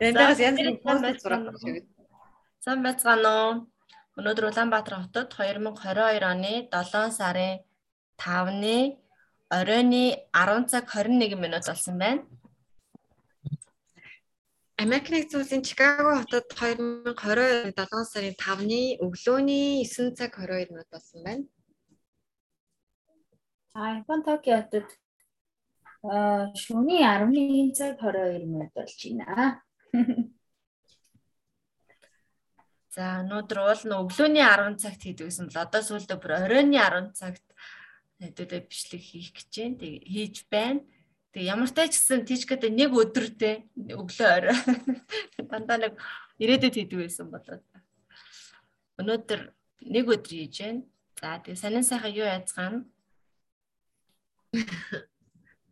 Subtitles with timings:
[0.00, 1.84] Эндээс янз бүрийн пост зураг шиг.
[2.64, 3.52] Сайн байцгаана уу?
[4.18, 7.62] Өнөөдөр Улаанбаатар хотод 2022 оны 7 сарын
[8.18, 8.98] 5-ны
[9.48, 10.04] оройны
[10.34, 12.26] 10 цаг 21 минут болсон байна.
[14.82, 21.22] Америк нэгдсэн улсын Чикаго хотод 2022 7 сарын 5-ны өглөөний 9 цаг 22 минут болсон
[21.24, 21.44] байна.
[23.74, 24.86] А Япон Токио хотод
[26.02, 29.60] шөнийн 11 цаг 22 минут болж байна.
[32.90, 37.44] За өнөөдөр нь өглөөний 10 цагт хийдгсэн бол одоо сүүлдээ бүр оройны 10 цагт
[38.18, 39.78] хэдүүлээ бичлэг хийх гэж байна.
[39.78, 40.80] Тэг хийж байна.
[41.30, 44.56] Тэг ямар ч гэсэн тийчгээд нэг өдөртэй өглөө орой
[45.52, 45.94] дандаа нэг
[46.42, 47.62] ирээдүйд хийдэг байсан болоод.
[48.98, 49.40] Өнөөдөр
[49.86, 50.82] нэг өдөр хийж байна.
[51.20, 52.88] За тэг сонин сайхан юу яцгаана?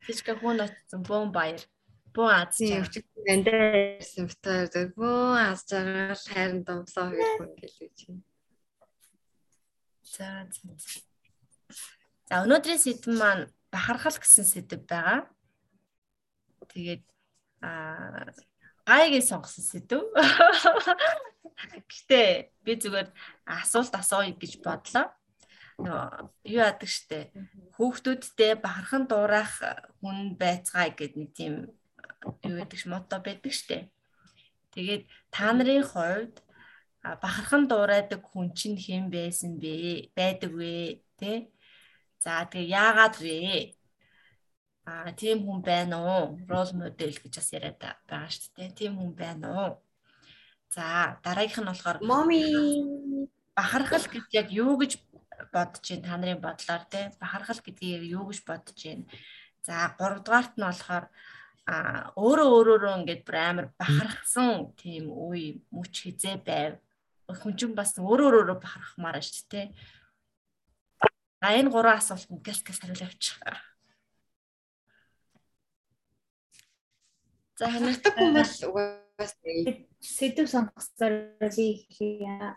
[0.09, 1.61] Тийчгээ хүн очсон бөөн баяр.
[2.17, 2.57] Бөөн аз.
[2.57, 8.25] Тийм өчигдөр эндээс битээр бөөн аз жаргал хайрын домсоо хийх хүн гэлээ чинь.
[10.01, 10.65] За за.
[12.25, 15.29] За өнөөдрийн сэдв маань бахархал гэсэн сэдв байгаа.
[16.73, 17.05] Тэгээд
[17.61, 18.33] аа
[18.89, 20.09] гайгийн сонгосон сэдв.
[21.93, 23.13] Гэтэ би зүгээр
[23.45, 25.13] асуулт асууя гэж бодлоо.
[25.79, 27.31] Юу яадаг штэ.
[27.79, 29.63] Хүүхдүүдтэй бахархан дуурайх
[30.03, 31.55] хүн байцгаая гэд нэг тийм
[32.43, 33.87] юу гэдэг мото байдаг штэ.
[34.75, 36.35] Тэгээд та нарын хувьд
[37.23, 40.11] бахархан дуурайдаг хүн чинь хэн байсан бэ?
[40.19, 40.99] Байдаг вэ?
[41.15, 41.47] Тэ?
[42.19, 43.39] За тэгээ яагаад вэ?
[44.83, 46.43] Аа тийм хүн байна уу?
[46.51, 48.75] Рол модель гэж бас яриад байгаа дээ.
[48.75, 49.73] Тийм хүн байна уу?
[50.75, 52.43] За дараагийнх нь болохоор моми
[53.57, 54.93] бахархал гэж яг юу гэж
[55.53, 59.05] бодож байна та нарын бодлоор те бахархал гэдгийг юу гэж бодож байна.
[59.63, 61.07] За 3 дугаарт нь болохоор
[61.69, 66.81] а өөрөө өөрөөрөө ингээд бүр амар бахархсан тийм үе мөч хизээ байв.
[67.29, 69.67] Хүн чинь бас өөрөө өөрөөрөө бахархмаар шүү дээ.
[71.45, 73.37] А энэ гурван асуултанд гэлт гэлт хариулж авчих.
[77.61, 79.35] За ханартай хүн бол угаас
[80.01, 81.15] сэдв сонгосноор
[81.53, 82.57] би хийя.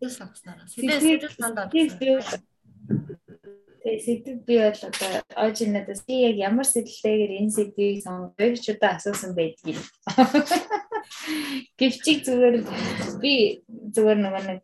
[0.00, 0.58] Сонгосноор.
[0.68, 1.70] Сэдв сэдв сандаа.
[1.70, 2.20] Тэгээ
[4.02, 9.32] сэдв би бол одоо оожинадаас би яг ямар сэдвлэгээр энэ сэдвийг сонгох гэж удаа асуусан
[9.38, 9.78] байдгийг.
[11.78, 12.56] Гэвчиг зүгээр
[13.22, 13.62] би
[13.94, 14.60] зүгээр нөгөө нэг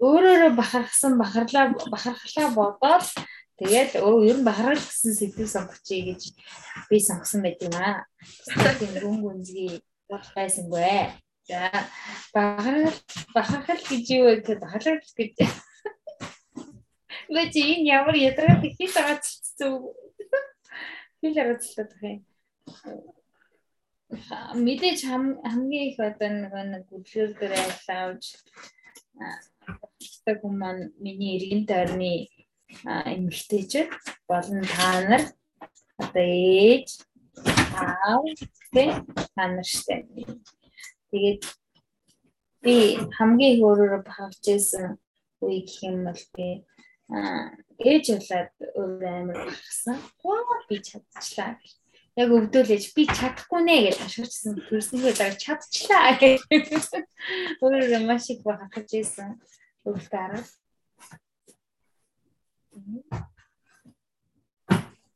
[0.00, 3.08] өөрөөрөө бахархсан бахарлаа бахархлаа бодоод
[3.56, 6.22] Тэгээд өө ер нь бахархал гэсэн сэдвийг сонгочихъя гэж
[6.92, 8.04] би сонгосон байт юм аа.
[8.76, 9.80] Тийм гүн гүнзгий
[10.36, 11.16] байсангүй.
[11.46, 11.70] За
[12.34, 12.98] бахархал
[13.34, 15.32] бахархал гэж юу вэ гэхэд бахархал гэж
[17.32, 19.26] Мэ чи энэ ямар хийх байгаа ч
[19.58, 19.82] зүг.
[21.18, 22.22] Хэл аргачлаад байх
[22.86, 23.02] юм.
[24.66, 28.24] Мэдээж хамгийн их одоо нэг гүлгэр дээр айлж
[30.26, 32.12] аа хүн маань миний эргэн тойрны
[33.14, 33.90] эмэгтэйчүүд
[34.30, 35.22] болон та нар
[36.02, 36.88] одоо ээж
[37.82, 38.24] аав
[38.74, 38.84] тэ
[39.34, 39.96] та нар штэ.
[41.16, 41.42] Тэгээд
[42.60, 42.74] би
[43.16, 43.56] хамгийн
[44.04, 45.00] бахарч байсан
[45.40, 46.60] үе гэх юм бол би
[47.88, 49.96] ээж болоод өөрөө амар бахарсан.
[50.68, 51.56] Би чадчихлаа.
[52.20, 54.60] Яг өвдөөлж би чадахгүй нэ гэж ашигласан.
[54.68, 56.44] Төрснийхөө даг чадчихлаа гэх.
[57.64, 58.44] Өөрөө маш их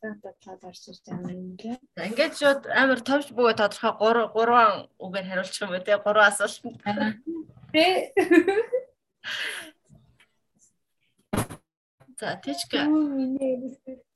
[0.00, 1.16] бахарч байсан.
[1.16, 5.84] Өвдөлтөд арга За ингээд шууд амар товч бөгөө тодорхой 3 3 үгээр хариулчих юм үү
[5.84, 6.56] те 3 асуулт.
[7.72, 7.86] Тэ.
[12.20, 12.72] За тийчг.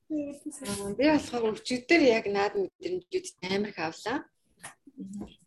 [0.08, 4.18] Би болохоор өчигдөр яг наад мэдрэмжүүд амар их авлаа.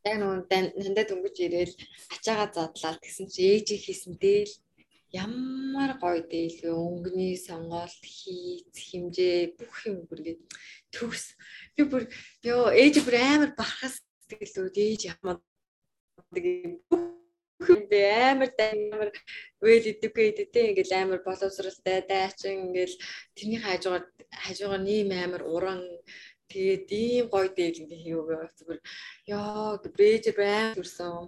[0.05, 0.37] Яг нөгөө
[0.81, 1.75] нандад өнгөж ирээл
[2.13, 4.53] ачаага задлаа гэсэн чи ээжийг хийсэндээ л
[5.23, 10.41] ямар гоё дийлгүй өнгөний сонголт хийц хэмжээ бүх юм бүргээд
[10.94, 11.25] төгс.
[11.75, 12.03] Би бүр
[12.53, 13.96] ёо ээж бүр амар бахархас
[14.29, 15.35] тэгэл зүрд ээж ямаа
[17.58, 19.09] бүх юм бэ амар амар
[19.66, 22.96] үйл идэвгүй идэвтэй ингээл амар боловсралтай дайчин ингээл
[23.35, 24.05] тэрний хажуугаар
[24.43, 25.81] хажуугаар нэм амар уран.
[26.52, 28.55] Тэгээд ийм гоё дийл ингээ хийвээ.
[28.58, 28.81] Зүгээр
[29.35, 31.28] ёо брэж амар төрсөн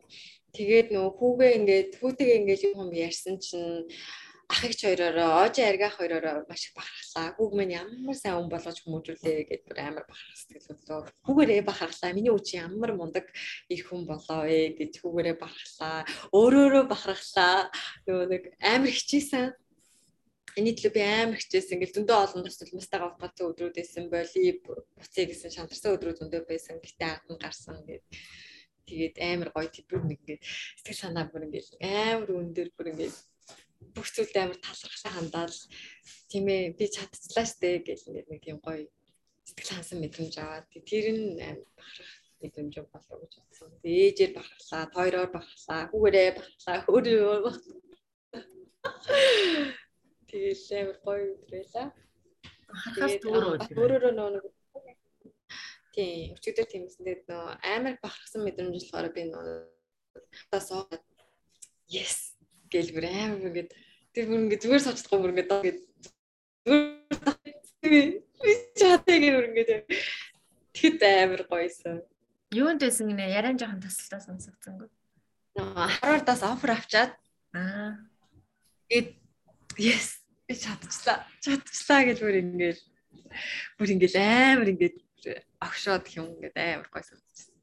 [0.55, 3.85] Тэгээд нөгөө хүүгээ ингээд хүүтэйгээ ингээд юм ярьсан чинь
[4.49, 7.37] ах эгч хоёроо оожи аргаах хоёроо маш их бахархлаа.
[7.37, 11.05] Хүүг минь ямар сайн өн болгож хүмүүжүүлээ гэдээ бүр амар бахарх сэтгэл боллоо.
[11.21, 12.17] Хүүгээрээ бахархлаа.
[12.17, 13.29] Миний үуч ямар мундаг
[13.69, 16.01] их хүн болоо ээ гэж хүүгээрээ бахархлаа.
[16.33, 17.69] Өөрөөрөө бахархлаа.
[18.09, 19.53] Нөгөө нэг амар хичээсэн.
[20.57, 21.77] Эний төлөө би амар хичээсэн.
[21.77, 24.09] Ингээл зөндөө олон бас улмастайгаа утгацсан өдрүүд байсан.
[24.09, 26.81] Боли буцъя гэсэн шантарсан өдрүүд зөндөө байсан.
[26.81, 28.01] Гэтэ анхан гарсан гэдэг.
[28.89, 30.41] Тэгээд амар гоё тэр нэг ингээд
[30.81, 33.15] сэтгэл санаа бүр ингээд амар өндөр бүр ингээд
[33.95, 35.55] бүх зүйлд амар талархсан хандаад
[36.29, 38.83] тийм ээ би чадчихлаа штэ гэл ингээд нэг юм гоё
[39.47, 43.71] сэтгэл хансан мэдрэмж аваад тэр нь амар бахарх мэдрэмж болов гэж бодсон.
[43.83, 47.53] Ээжээр бахарлаа, тойроор бахарлаа, хүүгээрээ бахарлаа, өөрөө
[50.29, 51.87] Тэгэл амар гоё өдрээлээ.
[52.69, 53.77] Бахархаас өөр өдөр.
[53.81, 54.29] Өөрөөрөө нөө
[55.89, 59.65] Тийм, өчигдөр тиймсэн тэгээд нөө амар бахархсан мэдрэмж болохоор би нөө
[60.53, 60.85] тасаа
[61.89, 62.37] yes
[62.69, 63.73] гэл бүр амар ингээд
[64.13, 65.77] тэр бүр ингээд зүгээр сочдгоо бүр ингээд зүгээр
[67.89, 69.71] би чатаа гэр бүр ингээд
[70.77, 72.05] тэгэд амар гоёсэн.
[72.53, 74.89] Юунд байсан гинэ яриан жоохон тасалтаа сонсогдсонгүй.
[75.57, 77.17] Нөө хараардаас офер авчаад
[77.57, 77.97] аа
[78.93, 79.17] гээд
[79.81, 81.25] yes би чадчихлаа.
[81.41, 82.79] Чадчихлаа гэж бүр ингээд
[83.81, 85.08] бүр ингээд амар ингээд
[85.65, 87.55] огшоод юм ингээд амар гой санагдчихсан.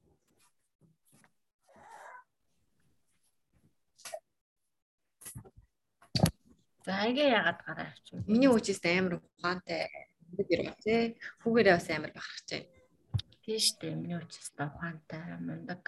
[6.87, 8.23] За айгээ яагаад гараа авчих.
[8.31, 9.91] Миний үчээс амар ухаантай
[10.38, 11.19] гэр тий.
[11.43, 12.70] Хүүгээрээ бас амар бахарч байна.
[13.43, 13.94] Тийм шүү дээ.
[13.99, 15.82] Миний үчээс та ухаантай мундаг.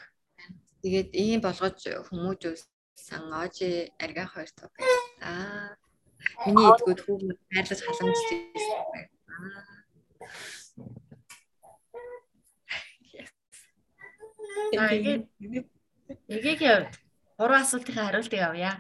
[0.82, 1.78] Тэгээд ийм болгож
[2.10, 2.62] хүмүүжөөс
[2.98, 4.70] сан ожи аргах хоёр тоо.
[5.22, 5.78] Аа.
[6.46, 9.06] Миний эдгүүд хүүгүүд хайрлаж халамжлж байсан.
[9.38, 9.78] Аа.
[16.28, 16.94] Эгээгийн хувьд
[17.38, 18.72] гурван асуултын хариултыг авъя.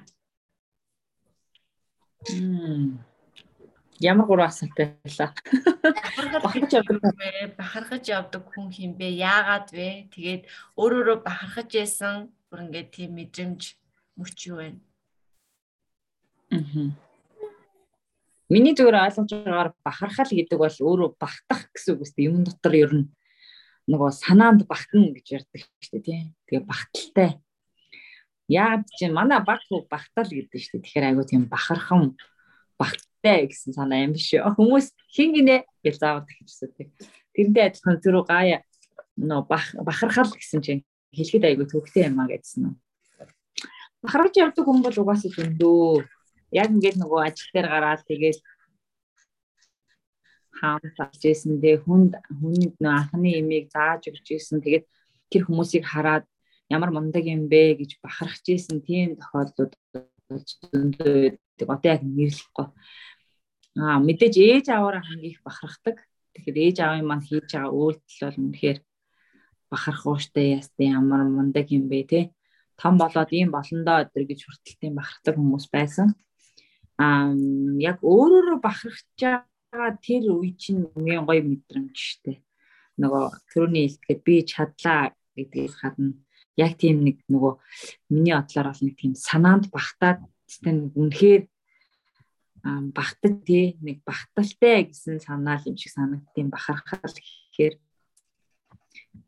[4.00, 5.30] Ямар гурван асуулт байлаа?
[6.44, 7.54] Бахархаж явдаг вэ?
[7.58, 9.08] Бахархаж явдаг хүн хин бэ?
[9.10, 9.88] Яагаад вэ?
[10.14, 10.42] Тэгээд
[10.80, 13.60] өөрөөрөө бахархаж яасан бүр ингээд тийм мэдрэмж
[14.18, 14.68] мөч юу вэ?
[16.54, 16.90] Аа.
[18.48, 22.92] Миний зүгээр ойлгож байгаагаар бахархал гэдэг бол өөрөө багтах гэсэн үг үстэй юм дотор ер
[22.96, 23.06] нь
[23.88, 26.20] нөгөө санаанд багтана гэж ярьдаг шүү дээ тий.
[26.44, 27.30] Тэгээ багталтай.
[28.52, 30.84] Яагаад чи манай баг хүү багтал гэдэг шүү дээ.
[30.84, 32.12] Тэгэхээр айгуу тийм бахархан
[32.76, 34.44] багттай гэсэн санаа юм биш үү.
[34.44, 36.86] Хүмүүс хин гинэ гэж заавал тэгчихсэн тий.
[37.32, 38.60] Тэрнтэй адилхан зүрх гая
[39.16, 40.84] нөө бахархал гэсэн чинь
[41.16, 42.76] хэлэхэд айгуу төвхтэй юм а гэдсэн нь.
[44.04, 46.04] Бахархаж явдаг хүн бол угаасаа зөндөө.
[46.52, 48.38] Яг ингээд нөгөө ажил дээр гараад тэгээд
[50.58, 54.84] хаан залж исэн дээ хүнд хүнд нөө анхны имийг зааж өгч исэн тэгээд
[55.30, 56.24] тэр хүмүүсийг хараад
[56.68, 57.80] ямар мундаг юм бэ?
[57.80, 59.72] гэж бахархаж исэн тийм тохиолдлууд
[60.28, 62.66] зөндөө одоо яг нэрлэхгүй.
[63.80, 65.96] Аа мэдээж ээж аваараа хамгийн их бахархдаг.
[66.34, 68.78] Тэгэхээр ээж аавын маань хийж байгаа үйлдэл бол үнэхээр
[69.72, 72.20] бахархууштай ястай ямар мундаг юм бэ те.
[72.76, 76.08] Том болоод ийм болондоо өдр гэж хүртэлтийн бахархдаг хүмүүс байсан.
[77.00, 77.32] Аа
[77.80, 82.40] яг өөрөөрөө бахархаж байгаа тэр үе чинь үнэн гоё мэдрэмж штэ.
[82.96, 86.16] Нөгөө төрөний хэлгээд би чадлаа гэдгийг хадна.
[86.56, 87.52] Яг тийм нэг нөгөө
[88.10, 91.42] миний бодлоор бол нэг тийм санаанд багтаад тийм үнэхээр
[92.96, 97.74] багтад тий нэг багталтай гэсэн санаа юм шиг санагдтiin бахархал гэхээр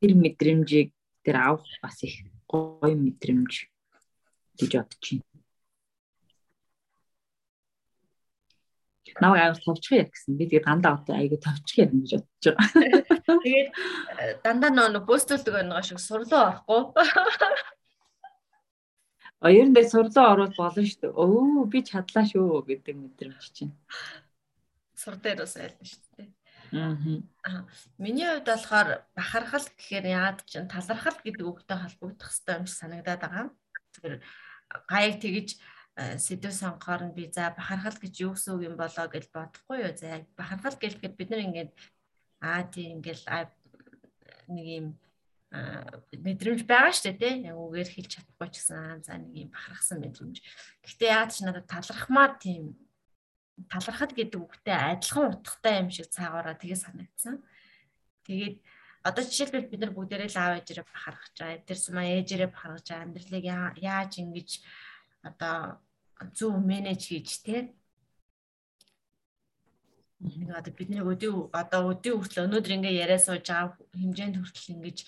[0.01, 0.91] тэр мэдрэмжийг
[1.23, 3.53] тэр авах бас их гоё мэдрэмж
[4.59, 5.30] гэж бодож байна.
[9.19, 10.39] Намайг аяг товчхон яг гэсэн.
[10.39, 13.41] Би тэгээ дандаа одоо аяг товчхон ярина гэж бодож байгаа.
[13.45, 16.81] Тэгээд э, дандаа нөө бөөстөлдөг байгаа шиг сурлуу орохгүй.
[19.41, 21.17] А ер нь дээр сурлуу ороод болно шүү дээ.
[21.17, 23.73] Өө би чадлаа шүү гэдэг мэдрэмж чинь.
[24.93, 26.29] Сур дээр бас айлна шүү дээ.
[26.77, 27.65] Аа.
[27.97, 33.21] Миний хувьд болохоор бахархал гэхээр яад чинь талархал гэдэг үгтэй холбогдох хэрэгтэй юм шиг санагдаад
[33.25, 33.47] байгаа.
[33.97, 34.17] Тэгэхээр
[34.93, 35.49] гайг тэгж
[36.21, 39.93] сэдв сонгохоор нь би за бахархал гэж юу гэсэн үг юм болоо гэж бодохгүй юу.
[39.97, 41.71] За бахархал гэлэхэд бид нар ингээд
[42.41, 43.25] аа тийм ингээл
[44.49, 44.87] нэг юм
[45.51, 50.37] мэдрэмж байгаа шүү дээ тийм үгээр хэлж чадахгүй ч гэсэн за нэг юм бахархсан мэдрэмж.
[50.87, 52.79] Гэхдээ яагаад ч надад талархмаар тийм
[53.67, 57.43] талархад гэдэг үгтэй адилхан утгатай юм шиг цаагаараа тэгээ санагдсан.
[58.25, 58.57] Тэгээд
[59.03, 61.67] одоо жишээлбэл бид нар бүгдээрээ л аав ээжээрээ бахархаж байгаа.
[61.67, 63.05] Тэр сумаа ээжээрээ бахархаж байгаа.
[63.11, 63.45] Амьдралыг
[63.83, 64.51] яаж ингэж
[65.27, 65.83] одоо
[66.37, 67.61] зөв менеж хийж тий
[70.21, 74.99] нэг одоо бидний өдөө одоо өдөө хүртэл өнөөдөр ингээ яриа сууж байгаа хэмжээнд хүртэл ингэж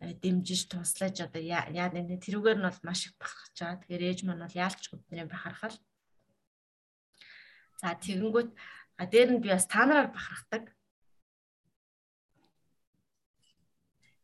[0.00, 3.80] э, дэмжиж туслаж одоо яа нэг тэрүүгээр нь бол маш их бахархаж байгаа.
[3.84, 5.76] Тэгэхээр ээж маань бол яалч бидний бахархал.
[7.80, 8.50] За тэгэнгүүт
[8.96, 10.72] а дээр нь би бас та нараар бахархдаг.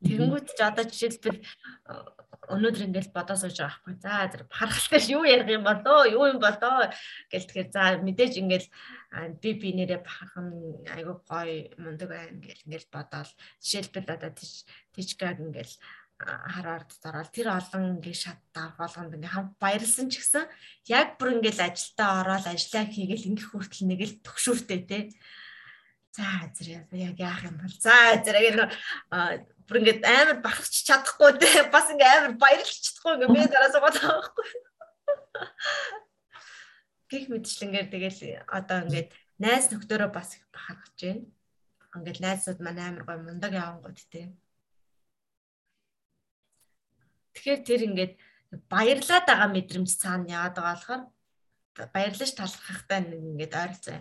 [0.02, 1.38] Тэгэнгүүт ч одоо жишээлбэл
[2.50, 3.94] өнөөдөр ингээд бодоо сууж байгаа байхгүй.
[4.02, 6.90] За тэр харахтаа юу ярих юм болоо, юу юм болоо
[7.30, 8.66] гэл тэгэхээр за мэдээж ингээд
[9.38, 10.48] би би нэрээ бахархан
[10.90, 13.30] айгуу гоё мундаг байна гэл ингээд бодоол.
[13.62, 14.30] Жишээлбэл одоо
[14.90, 15.72] тижгаг ингээд
[16.22, 20.46] хараад зороод тэр олон ингээ шаттай болгонд ингээ хам баярлсан ч гэсэн
[20.90, 24.98] яг бүр ингээл ажилдаа ороод ажиллаа хийгээл ингээ хүртэл нэг л төгшүүртэй те.
[26.12, 27.74] За зэрэг яг яах юм бол.
[27.80, 28.68] За зэрэг
[29.66, 31.66] бүр ингээд амар бахарч чадахгүй те.
[31.74, 34.48] Бас ингээ амар баярлж чадахгүй ингээ би дараас бодоо байхгүй.
[37.10, 41.26] Гих мэдчлэнгээр тэгэл одоо ингээд найз нөхдөөрөө бас их бахархаж байна.
[41.96, 44.32] Ингээд найзууд маань амар гой мундаг явангууд те.
[47.36, 48.12] Тэгэхээр тэр ингээд
[48.68, 53.98] баярлаад байгаа мэдрэмж цаана яагаад байгаа болохоор баярлаж талархахтай нэг ингээд ойролцоо.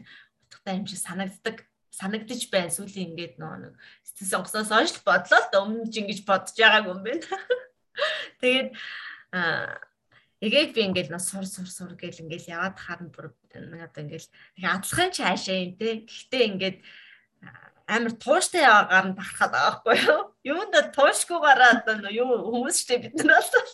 [0.48, 1.58] Утгатай юм шиг санагддаг
[1.92, 3.74] санагдаж байна сүүлийн ингээд нөө нэг
[4.08, 7.28] сэтгэл сонгосоос хойш бодлоо л өмнө ч ингэж бодож байгаагүй юм байна.
[8.42, 8.70] Тэгээд
[10.42, 14.72] эгээд би ингээл нөө сур сур сур гэл ингээл яваад харна бүр одоо ингээл тэгээ
[14.72, 16.08] адлахын ч хаашаа юм те.
[16.08, 16.78] Гэхдээ ингээд
[17.92, 20.22] амар тууштай яваагаар нь бахархаад байгаа байхгүй юу?
[20.52, 23.72] Юунд туушгүйгаараа одоо юу хүмүүс штэ бид нар бол.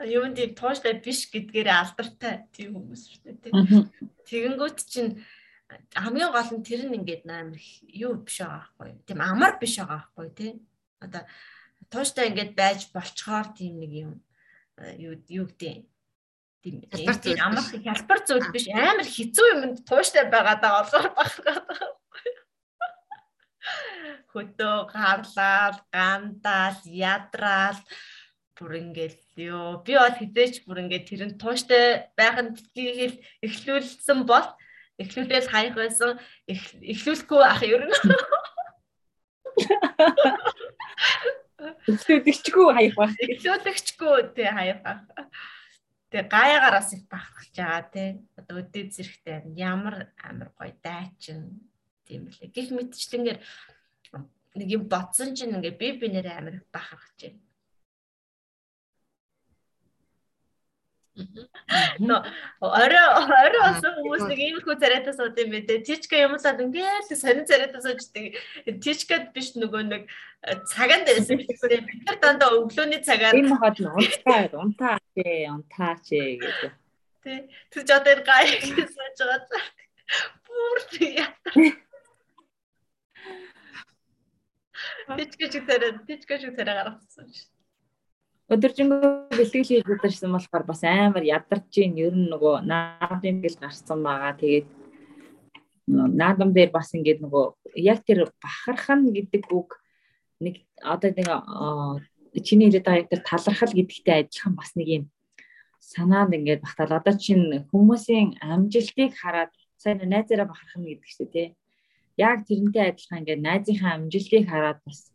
[0.16, 3.90] Юунд тууштай биш гэдгээр алдартай тийм хүмүүс штэ тийм.
[4.22, 5.18] Тэгэнгүүт чинь
[5.94, 8.90] хамгийн гол нь тэр нь ингээд амар юу биш байгаа байхгүй.
[9.06, 10.54] Тийм амар биш байгаа байхгүй тийм
[11.04, 11.22] одоо
[11.92, 14.12] тууштай ингээд байж болцохоор тийм нэг юм
[14.98, 15.86] юу юу гэдэг
[16.62, 18.68] тийм амар хялбар зүйл биш.
[18.68, 21.92] Амар хэцүү юмд тууштай байгаад байгаа болохоор бахархаад байгаа
[24.34, 27.78] хөдөө гарлал, гандаал, ядраал
[28.58, 29.18] бүр ингээл
[29.50, 34.46] ёо би бол хизээч бүр ингээд тэр нь тууштай байхын хэл эхлүүлсэн бол
[34.98, 36.20] эхлүүлэл хаях байсан.
[36.46, 37.94] Эхлүүлэхгүй ах ер нь.
[41.88, 43.14] Эхлүүлэгчгүй хаях байх.
[43.18, 45.02] Эхлүүлэгчгүй тий хаях байх
[46.14, 48.08] Тэгээ гаягараас их бахархаж байгаа тий.
[48.38, 51.66] Одоо өдөө зэрэгтэй ямар амар гоё дайчин
[52.06, 52.54] тийм лээ.
[52.54, 53.38] Гих мэтчлэнгээр
[54.54, 57.42] нэг юм ботсон чинь ингээ би бинээр амар бахархаж байна.
[61.98, 62.24] Но
[62.58, 65.86] орой орой осон хүмүүс нэг ийм хүү царайтаа сууд юм бэ.
[65.86, 68.34] Тичка юмсаад ингээл сонин царайтаа сууждаг.
[68.82, 71.86] Тичкад биш нөгөө нэг э, цагаанд байсан гэсэн.
[71.86, 76.72] Бид нар дандаа өглөөний цагаар ийм хаад унтаа унтаа чи унтаа чи гэдэг.
[77.22, 77.46] Тэ.
[77.70, 79.62] Ч одоо энэ гай сууж байгаа.
[80.50, 81.30] Бүр яа.
[85.14, 87.53] Тичгэ шиг царай, тичгэ шиг царай гаргасан шүү.
[88.52, 94.04] Өдөржингөө бэлтгэл хийж удирсан болохоор бас амар ядарч ийн ер нь нөгөө наадам бэл гарсан
[94.04, 94.36] байгаа.
[94.36, 94.66] Тэгээд
[96.20, 97.44] наадам дээр бас ингээд нөгөө
[97.80, 99.80] яг тэр бахархан гэдэг үг
[100.44, 101.28] нэг одоо нэг
[102.44, 105.04] чиний хэлээд байгаа яг тэр талархал гэдэгтэй адилхан бас нэг юм
[105.80, 107.00] санаанд ингээд багтаал.
[107.00, 111.48] Одоо чинь хүмүүсийн амжилтыг хараад сайн найзаараа бахархна гэдэг чинь тий
[112.16, 115.13] яг тэрнтэй адилхан ингээд найзынхаа амжилтыг хараад бас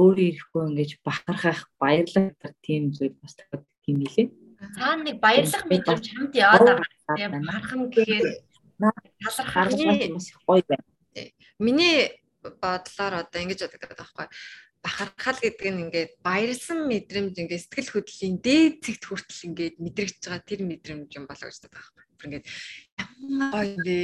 [0.00, 2.34] өөрөө ирэхгүй ингэж бахархах баярлах
[2.64, 4.28] тийм зүйл бас тохиолддог юм билээ.
[4.74, 7.16] Цаана нэг баярлах мэдрэмж хамт яваад байгаа.
[7.16, 8.26] Тийм мархан гэхээр
[9.22, 10.86] талархах бас гоё байна.
[11.58, 12.10] Миний
[12.42, 14.26] бодлоор одоо ингэж боддог байхгүй
[14.84, 20.44] бахархал гэдэг нь ингээд баярлсан мэдрэмж ингээд сэтгэл хөдлөлийн дээд зэгт хүртэл ингээд мэдрэгдэж байгаа
[20.44, 22.04] тэр мэдрэмж юм болоо гэж боддог байхгүй.
[22.24, 22.44] Ингээд
[23.00, 23.98] ямар гоё бэ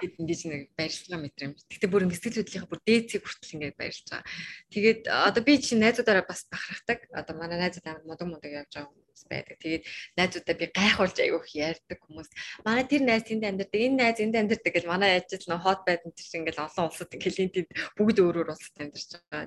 [0.00, 1.58] гэд ингэж нэг баярлалаа мэдрэмж.
[1.68, 4.24] Гэтэ бүр сэтгэл хөдлөлийн бүр дээцийг хүртэл ингэж баярлж байгаа.
[4.72, 6.98] Тэгээд одоо би чинь найзуудаараа бас бахархдаг.
[7.12, 9.56] Одоо манай найзууд амар мудаг мудаг явж байгаа хүмүүс байдаг.
[9.60, 9.84] Тэгээд
[10.16, 12.28] найзуудаа би гайхуулж аяух ярьдаг хүмүүс.
[12.64, 16.12] Манай тэр найз тэнд амьдардаг, энэ найз энд амьдардаг гэж манай ажил нөө хот байдсан
[16.16, 19.46] чинь ингээл олон улсад тэнд бүгд өөр өөр улсад амьдарч байгаа.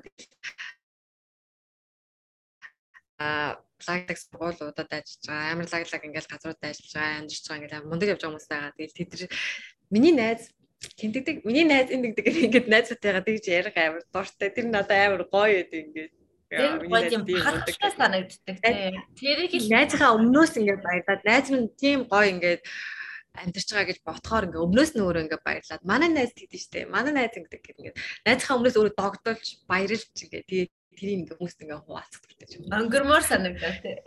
[3.24, 3.56] А
[3.88, 5.52] лагдаг сургуулиудад ажиллаж байгаа.
[5.54, 8.76] Амар лаглаг ингээл газруудад ажиллаж байгаа, амьдарч байгаа ингээл мундаг явж байгаа хүмүүс байгаа.
[8.78, 9.12] Тэгээд тэд
[9.94, 10.50] Миний найз
[10.98, 11.46] тэмдэгдэг.
[11.46, 14.50] Миний найз ингэдэг ингээд найзтайгаа тэгж ярих амар дуртай.
[14.50, 16.14] Тэр нь одоо амар гоё гэдэг ингээд.
[16.50, 18.98] Тэр гоё юм хаттай санагддаг тийм.
[19.14, 22.62] Тэрийг л найзынхаа өмнөөс ингээд баярлаад найз минь тийм гоё ингээд
[23.34, 27.14] амьдарч байгаа гэж ботхоор ингээ өмнөөс нь өөрөө ингээ баярлаад манай найз тэгдэж штэ манай
[27.14, 27.94] найз гэдэг ингээ
[28.26, 32.70] найзынхаа өмнөөс өөрөө догдолж баярлж ингээ тэгээ тэрийг ингээ хүмүүст ингээ хуваалцдаг юм.
[32.70, 33.98] Өнгөрмөр санагдаа тий.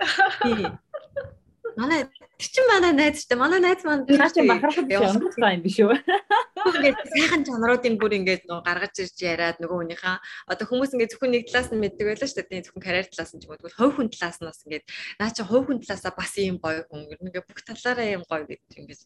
[1.76, 2.08] Манай
[2.40, 3.42] чин манай найз шүү дээ.
[3.44, 5.92] Манай найз маань чи бахархад явуулсан юм биш үү?
[6.72, 10.16] Ингээд сайхан чанаруудын бүр ингээд нөгөө гаргаж ирж яриад нөгөө хүнийхээ
[10.48, 12.64] одоо хүмүүс ингээд зөвхөн нэг талаас нь мэддэг байлаа шүү дээ.
[12.64, 14.84] Зөвхөн карьер талаас нь ч юм уу хувь хүн талаас нь бас ингээд
[15.20, 18.60] наа чи хувь хүн талаасаа бас ийм гоё хүн ингээд бүх талаараа ийм гоё гэж
[18.80, 19.02] ингээд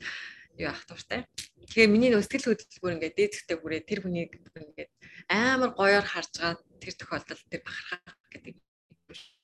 [0.62, 1.27] юу ах тууртай.
[1.75, 4.91] Тэгээ миний хөдлөл бүр ингээд дээдхтэй бүрээ тэр хүнийг ингээд
[5.27, 8.55] амар гоёор харж байгаа тэр тохиолдолд тэр бахархах гэдэг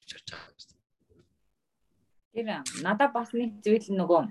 [0.06, 0.55] шүрж байгаа юм.
[2.36, 4.28] Тэр надад бас нэг зүйл нөгөө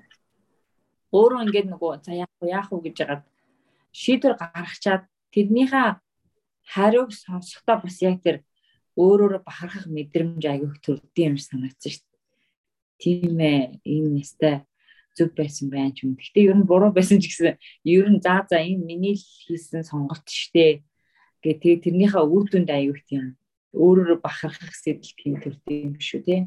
[1.10, 3.24] өөрөө ингээд нөгөө за яах вэ яах вэ гэж яагаад
[3.98, 5.90] шийдвэр гаргачаад тэрнийхээ
[6.70, 8.46] хариуг сонсохдоо бас яг тэр
[8.94, 12.22] өөрөөрөө бахархах мэдрэмж аягүйх төрдөг юм санагдсан шүү дээ.
[13.02, 14.56] Тийм ээ энэ нэстэй
[15.18, 16.14] зөв байсан байх юм.
[16.14, 17.58] Гэхдээ ер нь буруу байсан ч гэсэн
[17.90, 20.86] ер нь за за энэ миний хийсэн сонголт штэ
[21.42, 23.34] гэ тэгээ тэрнийхээ үр дүнд аягүйх тийм
[23.74, 26.42] өөрөөрөө бахархах сэтэл тийм төрдөг юм шүү тий.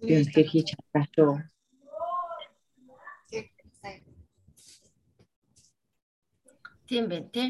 [0.00, 1.32] Би үнэхээр хийж чадсан шүү.
[6.86, 7.48] Тийм байна тий.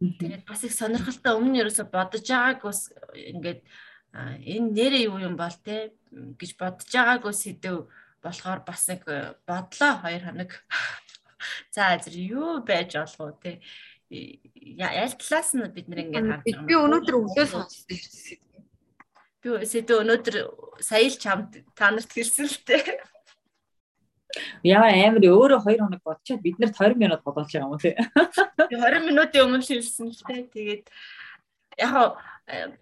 [0.00, 3.60] Тэгээд бас их сонирхолтой өмнө нь ерөөсө бодож байгааг бас ингээд
[4.16, 7.86] энэ нэрээ юу юм бол те гэж бодож байгаагүй сэдв
[8.24, 9.02] болохоор бас нэг
[9.46, 10.50] бодлоо хоёр хоног.
[11.74, 13.62] За зэрэг юу байж болох уу те
[14.10, 16.66] яаль талаас нь бид нэр ингээд харж байгаа.
[16.66, 18.45] Би өнөөдөр өглөө сонссон сэдв.
[19.46, 20.36] Би сэдв өнөөдөр
[20.82, 22.82] сая л чамд та нарт хэлсэн л те.
[24.66, 27.94] Яа амар өөрөө 2 хоног бодчихад бид нарт 20 минут бодож байгаа юм тий.
[27.94, 30.42] 20 минутын өмнө хэлсэн л тий.
[30.50, 30.84] Тэгээд
[31.78, 32.18] яг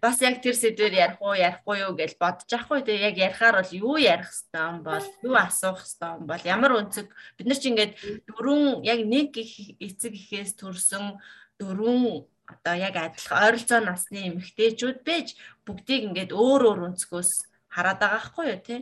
[0.01, 2.97] бас яг тэр сэдвэр ярих уу ярихгүй юу гэж бодож ахгүй тий.
[2.97, 7.13] Яг ярихаар бол юу ярих хэвээр юм бол юу асуух хэвээр юм бол ямар өнцөг
[7.37, 7.93] бид нар чи ингээд
[8.25, 11.21] дөрвөн яг нэг эцэг ихээс төрсөн
[11.61, 15.29] дөрвөн одоо яг адилхан ойролцоо насны эмэгтэйчүүд байж
[15.65, 17.31] бүгдийг ингээд өөр өөр өнцгөөс
[17.75, 18.81] хараад байгаа хгүй юу тий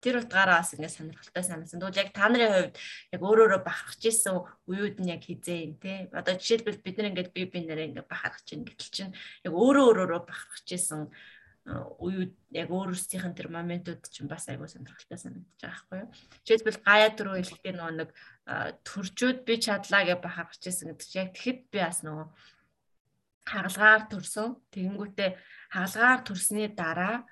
[0.00, 1.80] тэр утгаараа бас ингээд сонирхолтой санагдсан.
[1.80, 2.76] Тэгвэл яг та нарын хувьд
[3.12, 6.08] яг өөрөөрөө бахархаж исэн үеуд нь яг хизээ юм те.
[6.12, 9.12] Одоо жишээлбэл бид нар ингээд бие биенээрээ ингээд бахархаж ин гэтэл чинь
[9.44, 11.12] яг өөрөө өөрөөрөө бахархаж исэн
[12.00, 16.08] үеуд яг өөрөөсийнх нь тэр моментууд чинь бас айгүй сонирхолтой санагдаж байгаа байхгүй юу.
[16.48, 18.10] Жишээлбэл гаяа түрүү хэлэхдээ нөгөө нэг
[18.86, 22.26] төржүүд би чадлаа гэж бахархаж исэн гэдэг чинь яг тэгэхэд би бас нөгөө
[23.50, 24.48] хагалгаар төрсөн.
[24.74, 25.30] Тэгэнгүүтээ
[25.74, 27.26] хагалгаар төрсний дараа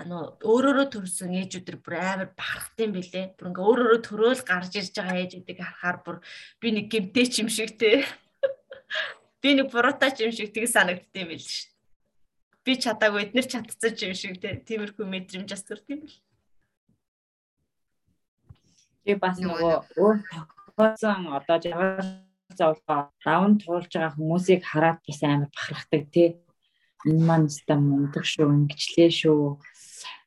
[0.00, 3.26] ануу өөрөөрөө төрсөн ээжүүдэр бүр амар бахархтай юм бэлээ.
[3.38, 6.16] Бүр ингээ өөрөөрөө төрөөл гарч ирж байгаа ээжүүдийг харахаар бүр
[6.58, 8.02] би нэг гимтэй ч юм шиг те.
[9.40, 11.70] Би нэг буруутай ч юм шиг тийг санагддсан юм байл шүү.
[12.64, 14.58] Би чадаагүй эднэр чадцсан ч юм шиг те.
[14.66, 16.18] Тиймэрхүү мэдрэмж бас төрд юм бэл.
[19.04, 20.18] Би бас нөгөө өөр
[20.76, 22.10] тохиолсон одоо жаргал
[22.58, 26.24] зовлоо даван туулж байгаа хүмүүсийг хараад бас амар бахархдаг те.
[27.06, 29.60] Энэ маань ста мундаг шүү, ингэчлээ шүү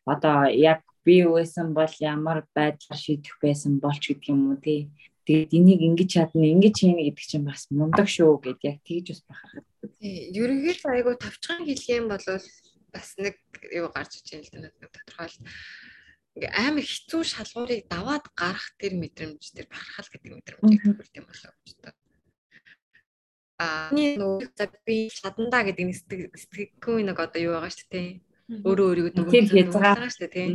[0.08, 4.92] одоо яг би байсан бол ямар байдлаар шийдэх байсан болч гэдэг юм уу тий.
[5.28, 9.22] Тэгээд энийг ингэж чадна, ингэж хийнэ гэдэг чинь бас мундаг шүү гэд яг тэгж бас
[9.28, 9.68] бахархаад.
[10.00, 10.32] Тий.
[10.32, 12.24] Ерөнхийдөө айгу тавчхан хэлэх юм бол
[12.96, 13.36] бас нэг
[13.72, 15.36] юу гарч иж юм л да тодорхойл
[16.38, 21.52] ингээ амар хэцүү шалгуурыг даваад гарах тэр мэдрэмж тэр бахархал гэдэг мэдрэмжийг төрүүлт юм болоо
[21.66, 21.98] гэж байна.
[23.58, 28.10] Аа нөгөө би чадандаа гэдэг нэг сэтгэхгүй нэг одоо юу байгаа шүү дээ
[28.54, 30.54] өөрөө өөрийгөө хязгаар шүү дээ тийм.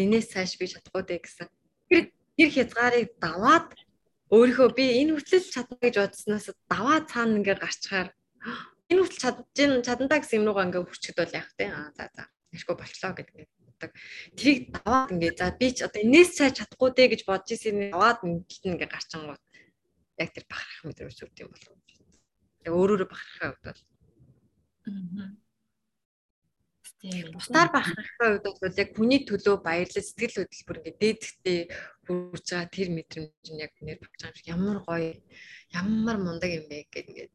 [0.00, 1.48] Энээс цааш би чадахгүй дээ гэсэн.
[1.92, 3.68] Тэр тэр хязгаарыг даваад
[4.32, 8.08] өөрийнхөө би энэ хүртэл чадна гэж бодсноос даваа цаана ингээ гарчхаар
[8.90, 9.44] энэ хүртэл чадж
[9.84, 11.64] чадандаа гэсэн юм руугаа ингээ хүрчэхэд бол яах вэ?
[11.68, 12.22] Аа за за.
[12.56, 13.44] Ашгүй болчлоо гэдэг
[13.78, 13.92] бодог.
[14.34, 18.18] Тэрийг даваад ингээ за би ч одоо энээс цааш чадахгүй дээ гэж бодож ирсэн даваад
[18.26, 19.42] мэдлэлт ингээ гарчангууд
[20.18, 21.78] яг тэр бахарах мэдрэмж үүд юм болов.
[22.66, 23.82] Яг өөрөөрөө бахархаа хувьд бол.
[24.90, 25.48] Аа
[27.32, 31.58] Бусдаар бахархахын хувьд бол яг хүний төлөө баярлал сэтгэл хөдлөлбөр ингээд дээдхтэй
[32.02, 35.12] хүрж байгаа тэр мэдрэмж нь яг нэр багж байгаа юм шиг ямар гоё
[35.78, 37.32] ямар мундаг юм бэ гэдэг ингээд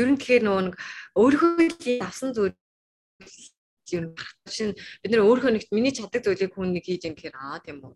[0.00, 0.76] ер нь тэгэхээр нөгөө нэг
[1.20, 2.56] өөрийнхөө авсан зүйл
[3.92, 4.16] ер нь
[4.48, 7.84] шин бид нэр өөрийнхөө нэгт миний чаддаг зүйлийг хүн нэг хийж юм гэхээр аа тийм
[7.84, 7.94] үү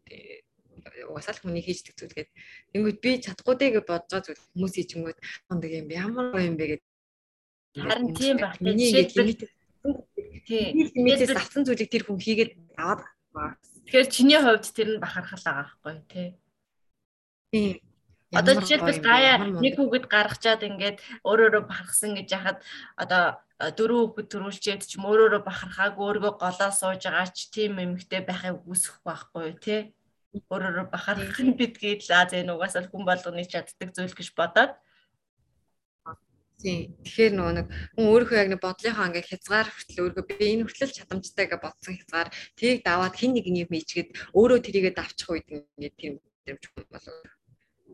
[1.11, 2.35] угасаал хүний хийждэг зүйл гэдэг.
[2.73, 5.19] Тэнгүүд би чадахгүй дээ гэж бодож байгаа зүйл хүмүүс хийчингүүд
[5.51, 6.87] мундаг юм ямар юм бэ гэдэг
[7.77, 8.61] Харин тийм байх.
[8.61, 9.41] Миний лимит
[10.47, 13.05] тийм лимитээс авсан зүйлийг тэр хүн хийгээд аваад.
[13.87, 16.29] Тэгэхээр чиний хувьд тэр нь бахархал байгаа байхгүй тий.
[17.53, 17.81] Тийм.
[18.35, 22.59] Одоо жишээлбэл гаяа нэг хүүхэд гаргачаад ингээд өөрөөрөө бахархсан гэж яхад
[22.97, 28.63] одоо дөрөв хүүхэд төрүүлчихэд ч өөрөөрөө бахархаагүй өөргөө голоо сууж байгаа ч тийм эмэгтэй байхыг
[28.71, 29.81] үсэх байхгүй тий.
[30.47, 34.79] Өөрөөрөө бахархах нь бидгээд л аа зэн угаасаа хүн болгоны чаддаг зүйл гэж бодоод
[36.59, 36.91] Тийм.
[37.07, 40.97] Тэгэхээр нөгөө нэг хүн өөрийнхөө яг нэг бодлынхаа ингээ хязгаар хүртэл өөргөө би энэ хүртэл
[40.99, 45.93] чадамжтай гэж бодсон хязгаар тийг даваад хин нэг юм хийчихэд өөрөө тэрийгэ давчих үед ингээ
[45.95, 47.15] тийм мэдрэмж болов.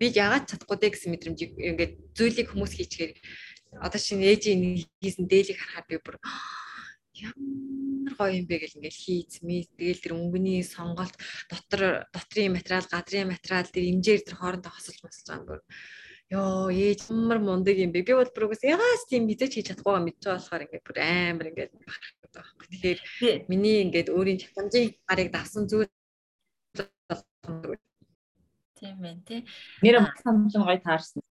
[0.00, 3.12] Би яагаад чадахгүй дээ гэсэн мэдрэмжийг ингээ зүйлийг хүмүүс хийчихээр
[3.80, 4.60] одоо шинэ ээжийн
[5.00, 6.16] хийсэн дээлийг харахад би бүр
[7.14, 9.62] ямар гоё юм бэ гэл ингээл хийцмээ.
[9.78, 11.14] Тэгэл тэр өнгөний сонголт
[11.50, 15.60] дотор дотрийн материал, гадрын материал тэр хэмжээр тэр хоорондоо хосолж мосож байгаа юм бүр
[16.34, 18.06] ёо ээж ямар мундаг юм бэ.
[18.06, 21.72] Би бол прогресс ягаас тийм мэдээж хийж чадахгүй байгаа болохоор ингээд бүр амар ингээд
[22.34, 22.66] байхгүй.
[22.70, 25.90] Тэгэхээр миний ингээд өөрийн чадамжийн гарыг давсан зүйл
[28.78, 29.40] Тийм байна тий.
[29.82, 31.23] Нэр самжин гоё таарсан.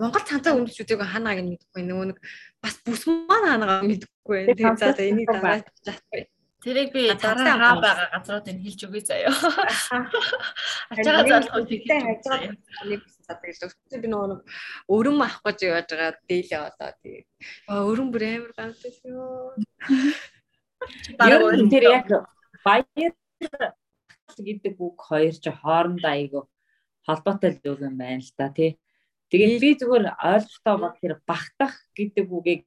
[0.00, 2.18] Монгол цанцаа өмчүүдийг ханааг нь мэдэхгүй нөгөө нэг
[2.62, 4.56] бас бүс маань ханаагаа мэдэхгүй байна.
[4.56, 6.22] Тэгээ за за энийг дараа чадахгүй.
[6.62, 9.34] Тэрийг би дараа хаа байгаа газруудыг хэлж өгье заяа.
[10.94, 14.38] Ачаа залхуу тэгтэй хайж байгаа нэг задаг л өчтөр би нөгөө
[14.94, 17.24] өрөм авах гэж явж байгаа дээлээ одоо тэгээ.
[17.66, 19.58] Аа өрөм бүр амар гамтай шүү.
[21.18, 22.06] Бараг тэр яг
[22.62, 23.12] баяр
[24.38, 26.40] гэдэг үг хоёр ч хоорондоо айгу
[27.06, 28.78] холбоотой л үг юм байна л да тий.
[29.32, 32.62] Тэгээд би зүгээр ойлгохтой бол тэр багтах гэдэг үгийг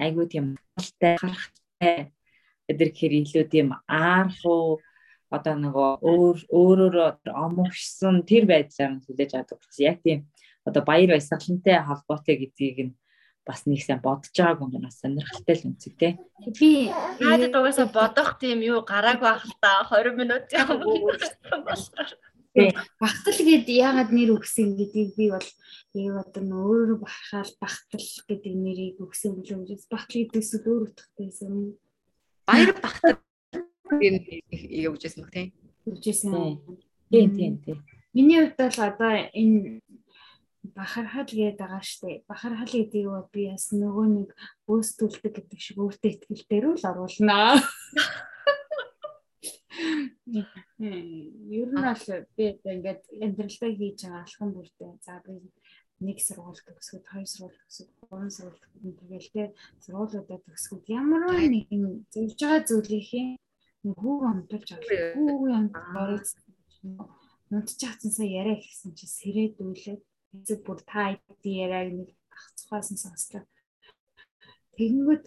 [0.00, 2.16] айгу тийм алтай харахтай
[2.64, 4.80] эдэр гэхээр илүү тийм аархуу
[5.28, 9.84] одоо нөгөө өөр өөрөөр омогшсон тэр байдлаар нь хүлээж авдаг гэсэн.
[9.84, 10.18] Яг тийм
[10.64, 12.96] одоо баяр баясгалантай холбоотой гэдгийг нь
[13.46, 16.08] бас нэг сайн бодож байгааг юм бас сонирхолтой л үнцэг те.
[16.58, 16.88] Би
[17.20, 20.80] хаад угаасаа бодох тийм юу гараагүй байх л та 20 минут юм.
[22.50, 25.48] Багтал гээд яагаад нэр өгсөн гэдгийг би бол
[25.94, 31.78] яг одоо өөрөө бахаал багтал гэдэг нэрийг өгсөн билүү гэж багтал гэдэг зүйл өөр утгатайсэн.
[32.50, 33.22] Баяр багтал
[34.02, 34.16] юм
[34.50, 35.54] явуулжсэн баг тийм.
[35.86, 36.58] Өгжсэн.
[37.10, 37.78] Тийм тийм тийм.
[38.14, 39.78] Миний хувьд бол одоо энэ
[40.74, 42.26] бахархал гээд байгаа штэ.
[42.26, 44.30] Бахархал гэдгийг би бас нөгөө нэг
[44.66, 47.62] бөөстүүлдэг гэдэг шиг өөртөө ихтгэл дээр л оруулнаа.
[50.80, 52.04] Ер нь бол
[52.36, 54.92] би ингээд амьдралдаа хийж байгаа алхам бүртээ.
[55.06, 55.32] За би
[56.06, 58.98] нэг сургууль төгсгөд хоёр сургууль төгсгөд гурван сургууль төгсгөд.
[59.00, 59.42] Тэгэл тэ
[59.84, 60.82] сургуулиудаа төгсгөд.
[61.00, 61.22] Ямар
[61.54, 63.28] нэг юм зөвж байгаа зүйлийнхээ
[64.00, 66.20] хүү амтулж авах хүү юм бороо
[67.50, 70.02] нутчихсан сая яриа гэсэн чи сэрээдүүлээд
[70.36, 73.42] эцэг бүр та ID яриаг нэг ахцхаас нь сонслоо
[74.76, 75.24] тэгэнгүүт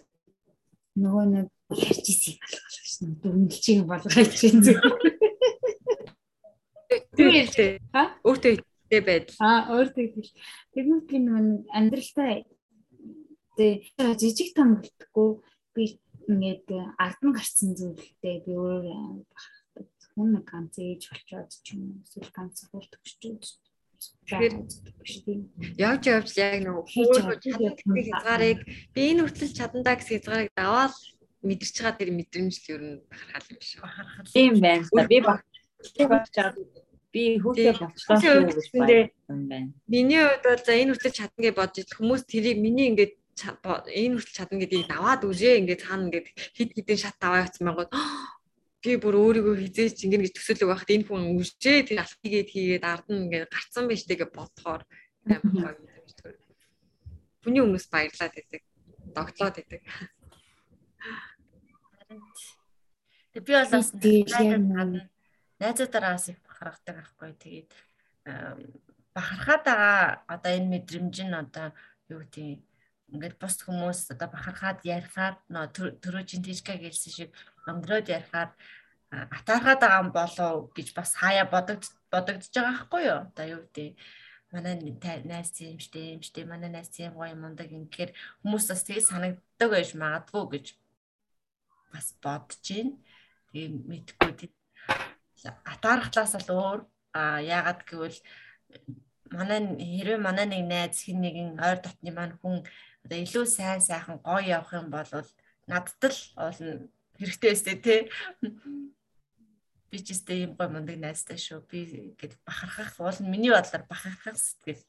[1.02, 1.48] нөгөө нэг
[1.90, 2.38] ярьж ирсийг
[2.94, 4.82] болгож шин дүнэлчийг болгож чинь зүг.
[7.16, 8.14] Тэгвэл ха?
[8.22, 9.38] Өөртөө ихтэй байдал.
[9.42, 10.30] Аа өөртөө их.
[10.74, 12.46] Тэгвэл би нэг амьдралтай.
[13.56, 15.42] Тэгээ жижиг том болтгоо.
[15.74, 19.26] Би ингээд ардн гарсан зүйлтэй би өөрөө
[20.14, 23.42] хүн нэг ганц ээж болчоод ч юм уу эсвэл ганц сургууль төгсчөөд
[24.24, 24.54] Тэгэхээр
[25.80, 28.60] явж явж яг нөгөө хөөж чаддаг хязгаарыг
[28.92, 30.92] би энэ хүртэл чадандаа гэсэн хязгаарыг даваад
[31.44, 34.32] мэдэрч байгаа тэр мэдрэмж л ер нь бахархал юм шиг бахархал.
[34.32, 34.84] Тийм байна.
[35.04, 36.54] Би болчаад
[37.14, 39.70] би хүүхдээ болчлоо гэж байна.
[39.86, 43.14] Миний хувьд бол за энэ хүртэл чадна гэж бодож ил хүмүүс тэрийг миний ингээд
[43.94, 46.26] энэ хүртэл чадна гэдгийг даваад үзээ ингээд цаана ингээд
[46.58, 47.90] хид хідэн шат аваа явсан байгаад
[48.82, 53.22] би бүр өөрийгөө хизээч ингэн гэж төсөөлөг байхад энэ хүн үжээ тэр алхийгээд хийгээд ардна
[53.22, 54.82] ингээд гарцсан байж тэгээ бодохоор
[55.30, 56.36] амар гоё юм шиг.
[57.46, 58.62] Хүний өмнөөс баярлаад байдаг.
[59.14, 59.80] Догтлоод байдаг.
[63.34, 63.90] Тэг би бол бас
[65.58, 67.34] найзуудаараас их бахархдаг байхгүй.
[67.34, 67.70] Тэгээд
[69.14, 71.74] бахархаад байгаа одоо энэ мэдрэмж нь одоо
[72.10, 72.62] юу гэдэг
[73.14, 77.30] ингээд бус хүмүүс одоо бахархаад ярихаар төрөө чин тийчка гэлсэн шиг
[77.66, 78.50] өнгөрөөд ярихаар
[79.10, 83.20] атаархаад байгаа юм болов гэж бас хаяа бодогд бодогдож байгаа байхгүй юу?
[83.30, 83.90] Одоо юу гэдэг
[84.54, 84.74] манай
[85.26, 88.10] найз тийм штэ юм штэ манай найз тийм гоё мундаг ингэхээр
[88.42, 90.66] хүмүүс бас тэгээ санагддаг байж магадгүй гэж
[91.94, 92.94] бас бодож байна.
[93.54, 94.52] Тэгээ мэдхгүй тийм
[95.62, 96.80] атаархлаас л өөр.
[97.14, 98.18] А яагаад гэвэл
[99.30, 102.66] манай хэрвээ манай нэг найз хин нэгэн ойр дотны маань хүн
[103.06, 105.06] одоо илүү сайн сайхан гоё явах юм бол
[105.70, 108.00] надад л олон хэрэгтэй өстэй тий.
[109.86, 111.62] Би ч өстэй юм гоё мундаг найзтай шүү.
[111.70, 114.82] Би гэд бахархах уул миний бодлоор бахархах сэтгэл.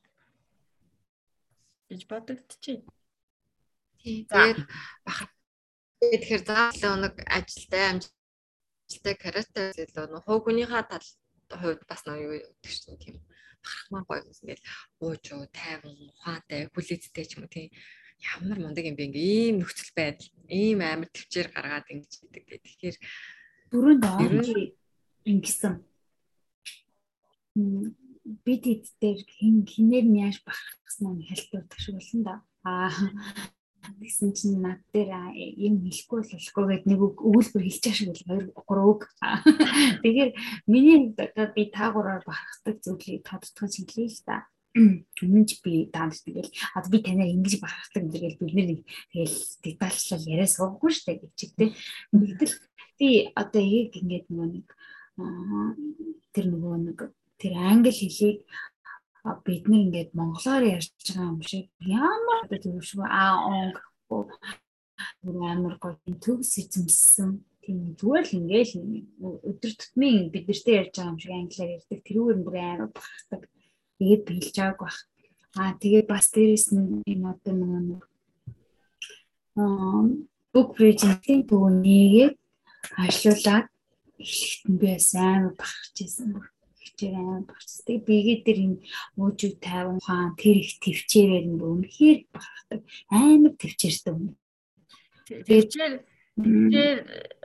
[1.94, 2.82] Гэж бодогдчихэ
[4.06, 4.62] тий тэгээд
[5.06, 5.30] бахар
[5.98, 8.25] тэгэхээр заавал нэг ажилтай амжилт
[8.86, 11.08] ажилтай карате илүү нөө хуу хүнийхээ тал
[11.62, 13.16] хувьд бас нөө юу гэдэг чинь тийм
[13.62, 14.64] бахархмаар гоё юм ингээл
[15.02, 17.70] ууж уу тайван ухаантай хүлээцтэй ч юм уу тийм
[18.34, 22.64] ямар мундаг юм бэ ингээм ийм нөхцөл байдал ийм амар төвчээр гаргаад ингэж идэг гэх.
[22.66, 22.98] Тэгэхээр
[23.72, 24.18] дөрөв доо
[25.26, 25.74] ингэсэн
[28.46, 32.36] бид эдгээр хин хинээр нь яаж бахархсан нь шиг болсон да.
[32.66, 32.90] Аа
[34.00, 38.46] Тэгсэн чинь над дээр юм хэлэхгүй л болохгүй гэд нэг өгүүлбэр хэлчих шиг л хоёр
[38.54, 39.02] гурав үг.
[40.04, 40.32] Тэгэхээр
[40.68, 44.48] миний би таагураар бахархдаг зүйлийг тодтгож хэлье л та.
[44.76, 48.70] Өмнөж би таанд тэгэл одоо би танаа ингэж бахархдаг гэдэг бид нэр
[49.16, 51.70] тэгэл детальчлал яриа суухгүй штэ гэж чигтэй.
[52.12, 52.56] Тэгтэл
[53.00, 54.68] би одоо яг ингэж нөгөө нэг
[56.36, 57.00] тэр нөгөө нэг
[57.40, 58.44] тэр англи хэлийг
[59.46, 63.68] бид нар ингээд монголоор ярьж байгаа юм шиг ямар одоо зөвшөө аа он
[65.24, 67.30] бүр амар гоё төгс эзэмссэн
[67.64, 68.74] тийм зүгээр л ингээл
[69.50, 72.00] өдөр тутмын бид нартэй ярьж байгаа юм шиг англиар ярьдаг.
[72.06, 73.42] Тэрүүгээр бүр амар багтдаг.
[73.98, 74.96] Тэгээд билж байгааг баг
[75.58, 78.04] аа тэгээд бас дээрэс нь энэ одоо нэг
[79.58, 80.04] аа
[80.54, 82.36] book төвөө нэгээд
[83.04, 83.68] ашлуулад
[84.22, 86.46] эхлэхэд нь би сайн бахарч ирсэн бүр
[87.46, 87.70] багч.
[87.84, 88.80] Тэгээ бигээд тэр энэ
[89.20, 92.82] уужиг 50 хаан тэр их төвчээрээр нь үнэхээр багтдаг.
[93.12, 94.38] Амар төвчээртэй юм.
[95.28, 95.94] Төвчээр
[96.36, 97.00] төвчээр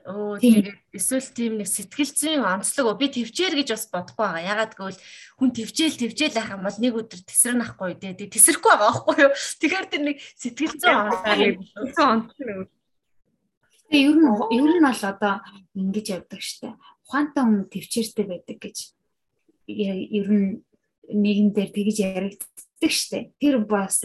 [0.06, 4.50] оо эсвэл тийм нэг сэтгэл зүйн онцлог би төвчээр гэж бас бодохгүй байгаа.
[4.50, 5.00] Ягаад гэвэл
[5.38, 8.26] хүн төвчээл төвчээл ах юм бол нэг өдөр тесрэн ахгүй дээ.
[8.26, 9.32] Тесрэхгүй байгаа байхгүй юу?
[9.32, 12.68] Тэгэхээр тэр нэг сэтгэл зүйн онцлог.
[13.90, 15.34] Тэгээ ер нь ер нь бол одоо
[15.74, 16.74] ингэж явдаг штэ.
[17.06, 18.76] Ухаантай хүн төвчээртэй байдаг гэж
[19.70, 20.62] ер нь
[21.10, 23.30] нийгэм дээр тэгж яригддаг штэ.
[23.40, 24.02] Тэр бас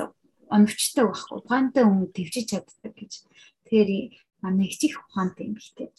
[0.49, 1.37] оновчтой байхгүй.
[1.41, 3.25] Ухаантай хүн төвчиж чаддаг гэж.
[3.65, 3.89] Тэгэхээр
[4.41, 5.89] манай их их ухаантай юм гэхдээ.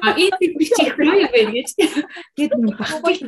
[0.00, 1.68] А энэ би чих юу вэ гэж.
[2.36, 3.20] Гэт багтал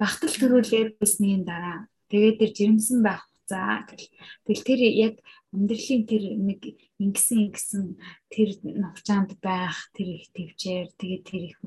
[0.00, 4.08] багтал төрүүлээд байсны дараа тэгээд тэр жирэмсэн байх за гэл.
[4.44, 5.14] Тэгэл тэр яг
[5.50, 6.60] амьдралын тэр нэг
[7.02, 7.84] ингэсэн ингэсэн
[8.30, 11.58] тэр навчаанд байх тэр их төвчээр тэгээд тэр их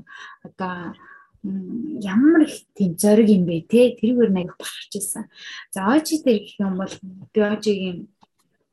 [0.47, 0.95] одоо
[1.43, 5.27] ямар их тийм зориг юм бэ те тэрүүгээр нэг бахарч ирсэн.
[5.75, 6.95] За очи дээр гэх юм бол
[7.35, 8.07] биологийн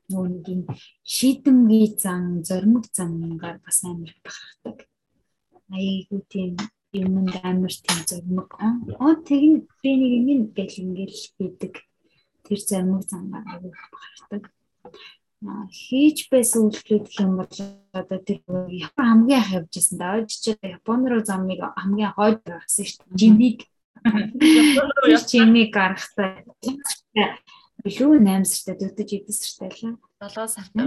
[0.07, 0.63] нүгийн
[1.03, 4.87] шийдэмгий зан зоримог зангаар бас амар бахархдаг.
[5.75, 6.55] Айгуу тийм
[6.95, 8.55] юмд амар тийм зоримог.
[9.03, 11.73] Оо тэгин би нэг юм гэл ингээл хийдэг.
[12.47, 14.43] Тэр зоримог зангаар айгуу бахархдаг
[15.73, 17.55] хийж байсан үйлчлүүд гэх юм бол
[17.97, 20.21] одоо тэр Япон хамгийн анх явж байсан да.
[20.29, 23.17] Чи Япон руу замыг хамгийн хойд гаргасан шүү дээ.
[23.17, 23.59] Жимиг.
[25.25, 26.45] Жимиг гаргахтай.
[27.81, 29.97] Билүү 8 сартай дутаж 9 сартай лээ.
[30.21, 30.85] 7 сартай.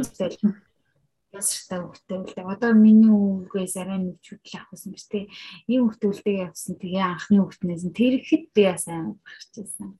[1.35, 2.47] 7 сартай хөвгтэй.
[2.47, 5.27] Одоо миний үгээс арай нэг чүтэл авахсан биз тээ.
[5.67, 6.79] Ийм хөвгтөлтэй явсан.
[6.79, 9.99] Тэгээ анхны хөвгтнээс нь тэр ихэд би сайн гарчихсан.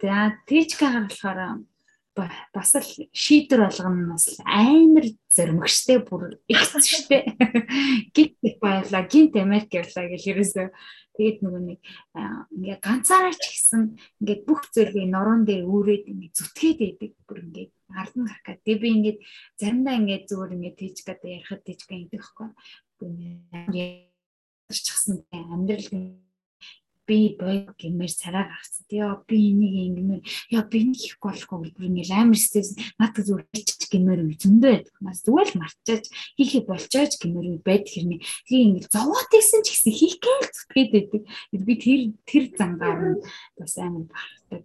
[0.00, 1.68] За тийчгээ болохоор
[2.14, 7.26] бас л шийдвэр болгоно бас амар зоримгчтэй бүр ихтэй
[8.14, 10.66] гинт баялаа гинт Америк явлаа гэх ерөөсөө
[11.18, 11.80] тэгээд нөгөө нэг
[12.54, 13.82] ингээ ганцаараа ч гэсэн
[14.22, 17.66] ингээ бүх зүйлийг норон дээр үүрээд ингээ зүтгээд байдаг бүр ингээ
[17.98, 19.16] ард нь гарах гэдэг би ингээ
[19.58, 22.48] заримдаа ингээ зүгээр ингээ тийж гэдэг ярихад тийж гэдэг байхгүй
[22.98, 24.14] бүр ингээ
[24.70, 25.88] ярьчихсан амьдрал
[27.06, 28.84] би бой гэмээр цараа гаргасан.
[28.90, 30.22] Яа би энийг ингэмээр
[30.56, 34.96] яа би энийг хийхгүй болохгүй бүр ингээл амар стресс надад зүгээр хийчих гэмээр зөндөө байдаг.
[35.04, 36.06] Нас зүгээр л мартчихаж
[36.38, 38.20] хийхээ болчооч гэмээр үе байд хэрний.
[38.48, 41.22] Тэгээ ингээл зовоод исэн ч гэсэн хийхгээл зүтгээд байдаг.
[41.52, 43.20] Би тэр тэр зангаар нь
[43.58, 44.64] бас амар бахархдаг.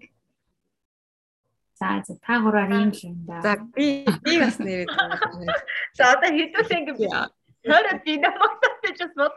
[1.80, 3.39] За за та гураар юм л юм да.
[3.41, 4.91] За би би бас нэрэд.
[5.97, 7.28] За одоо хэдүүлээ ингээ.
[7.67, 9.36] Хөрөд би намайг ч бас бод.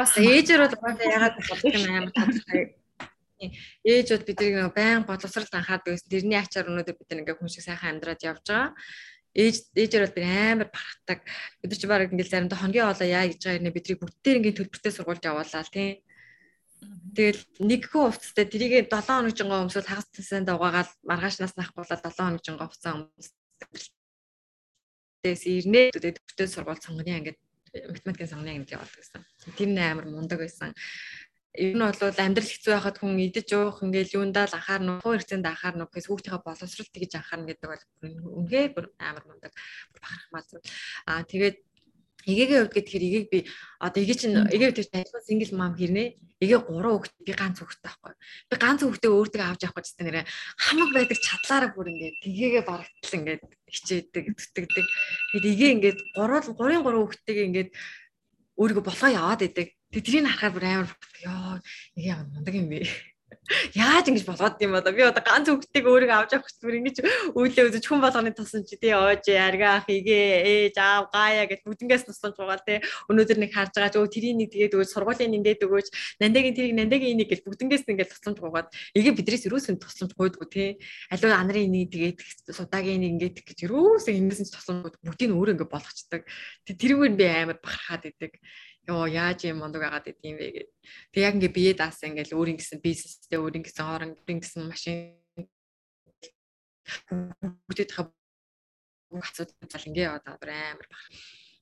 [0.00, 2.64] Бас ээжээр бол угаасаа ягаад бодох юм амар тодорхой.
[3.84, 6.08] Ээжүүд бидний нэг байн боловсрал анхаад байсан.
[6.08, 8.72] Тэрний ачаар өнөөдөр бид нэг хүн шиг сайхан амьдраад явж байгаа.
[9.36, 11.20] Ээж ээжээр бол би амар бахархдаг.
[11.60, 14.58] Бид нар ч баг ингээл заримдаа хоногийн хоолоо яа гэж байгаа юм бидний бүгдээр ингээл
[14.64, 16.00] төлбөртэй сургуульд явуулаа тийм.
[17.12, 22.40] Тэгэл нэгхэн хувцастай тэрийг 7 хоног жингаа өмсөөл хагас тасанд угаагаад маргаашнаас нахгуулаад 7 хоног
[22.40, 23.36] жингаа хувцас өмсөв.
[25.20, 27.36] Тэс ирнэ төлбөртэй сургууль сонгоны ангид
[27.74, 29.22] математикийн сонгоны ангид яваад гэсэн.
[29.56, 30.74] Тэр нэ амар мундаг байсан.
[31.54, 35.50] Ер нь бол амьдрал хэцүү байхад хүн идэж уух ингээл юундаа л анхаарна уу, хэрэгцээнд
[35.50, 37.84] анхаарна уу гэсэн хүүхдийнхээ боловсролт гэж анхаарна гэдэг бол
[38.38, 39.52] үнэхээр амар мундаг
[39.98, 40.66] бахархмаа зүйл.
[41.10, 41.58] Аа тэгээд
[42.28, 43.38] Эгээгээ хувьд гэхээр эгийг би
[43.80, 46.08] одоо эгээ чинь эгээ тэр ажлын сингл мам хэрнээ.
[46.40, 48.14] Эгээ 3 хүүхэд би ганц хүүхэдтэй байхгүй.
[48.48, 50.24] Би ганц хүүхдээ өөртөө авч явах гэж нэрээ
[50.60, 54.86] хамаг байдаг чадлаараа бүр ингээд тэгээгээ барагдтал ингээд хичээдэг, зүтгэдэг.
[55.32, 57.70] Тэгэд эгээ ингээд 3 3-ын 3 хүүхдтэйгээ ингээд
[58.60, 59.68] өөрийгөө болгоо яваад идэг.
[59.92, 60.90] Тэг тэрийг харахаар бүр амар
[61.24, 61.60] ёо
[61.96, 62.84] юм мундаг юм бэ
[63.74, 66.96] Яаж ингэж болгоод юм одоо би одоо ганц хүүхдтэйг өөрийгөө авч явах гэсэн ингэж
[67.34, 72.06] үйлээ үзэж хүн болгоны тасан чи тий оож аргаа хийгээ ээж аав гаяа гэж бүдингээс
[72.06, 72.78] тусламж байгаа тий.
[73.10, 75.88] Өнөөдөр нэг харж байгаа ч өө тэрийг нэг тэгээд өгөөж сургуулийн нэндэд өгөөж
[76.22, 80.78] нандагийн тэрийг нандагийн энийг гэж бүдингээс ингээд тусламж гоогаад эгээ бидрээс юусэн тусламж гойдгоо тий.
[81.10, 82.18] Аливаа анарын энийг тэгээд
[82.54, 86.22] судагийн нэг ингээд гэж юусэн энэсэн ч тусламж бүгдийг өөрөө ингээд болгочдаг
[86.70, 88.38] тэрүүгээр би амар бахархаад идэг
[88.90, 90.70] ёо яаж юм мондог агаад идэм бэ гэд.
[91.14, 94.96] Тэг яг ингээ бие даасан ингээл өөрийн гэсэн бизнестэй өөрийн гэсэн хоорон өөрийн гэсэн машин
[97.70, 98.10] бүгдээ та
[99.18, 100.92] асуудал ингээ яваад амар баг.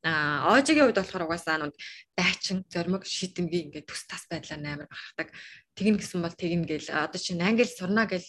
[0.05, 1.75] А оожигийн хувьд болохоор угаасаа нүд
[2.15, 5.29] дайчин зоримог шийдэмгийн ингээд төс тас байдлаар амар багтдаг.
[5.75, 8.23] Тэгнэ гэсэн бол тэгнэ гэл одоо чинь англи сурна гэл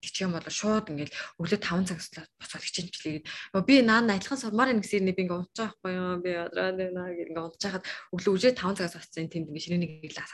[0.00, 2.00] хичээх юм бол шууд ингээл өглөө 5 цаг
[2.40, 3.20] босоод хичээлчлээ.
[3.68, 6.16] Би наа адилхан сурмаар нэг гэсэн би ингээ унтчих байхгүй юу?
[6.24, 7.84] Би одроо наа гэх ингээ унтчихад
[8.16, 10.32] өглөө үжээ 5 цагаас боссон тэнд ингээ шинэнийг иглээс.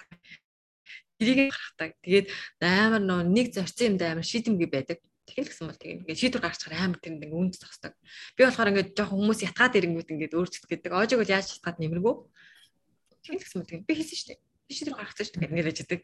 [1.19, 1.93] Тэрийг гаргадаг.
[2.05, 2.27] Тэгээд
[2.63, 5.03] амар нэг зорцсон юмд амар шийдэмгий байдаг.
[5.27, 7.99] Тэгэл гэсэн бол тийм ингээ шийдвэр гаргачихаар амар тэнд ингээ үнд зогсдог.
[8.39, 10.93] Би болохоор ингээ жоохон хүмүүс ятгаад ирэнгүүт ингээ өөрчлөлт гэдэг.
[10.95, 12.15] Оожиг бол яаж шатгаад нэмэргүй.
[13.27, 14.39] Тэгэл гэсэн бол тийм би хийсэн шүү дээ.
[14.71, 16.01] Шийдвэр гаргацсан шүү дээ ингээ хэлдэг.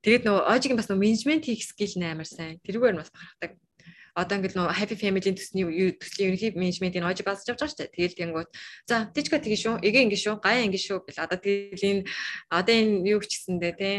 [0.00, 2.56] Тэгээд нөгөө оожиг бас нөгөө менежмент хийх скил нээр сайн.
[2.64, 3.52] Тэрүүгээр бас бахархдаг.
[4.16, 5.64] Одоо ингээд нөгөө happy family-ийн төсний
[5.96, 7.94] төслийн ерөнхий менежментийн оожиг баасж явж байгаа шүү дээ.
[7.94, 8.48] Тэгэл тэнгууд
[8.90, 9.74] за тийчка тэгээ шүү.
[9.86, 10.34] Эгэ ингэ шүү.
[10.42, 12.02] Гаяа ингэ шүү гэл одоо тэгэл энэ
[12.50, 13.96] одоо энэ юу ч гэсэндээ тий.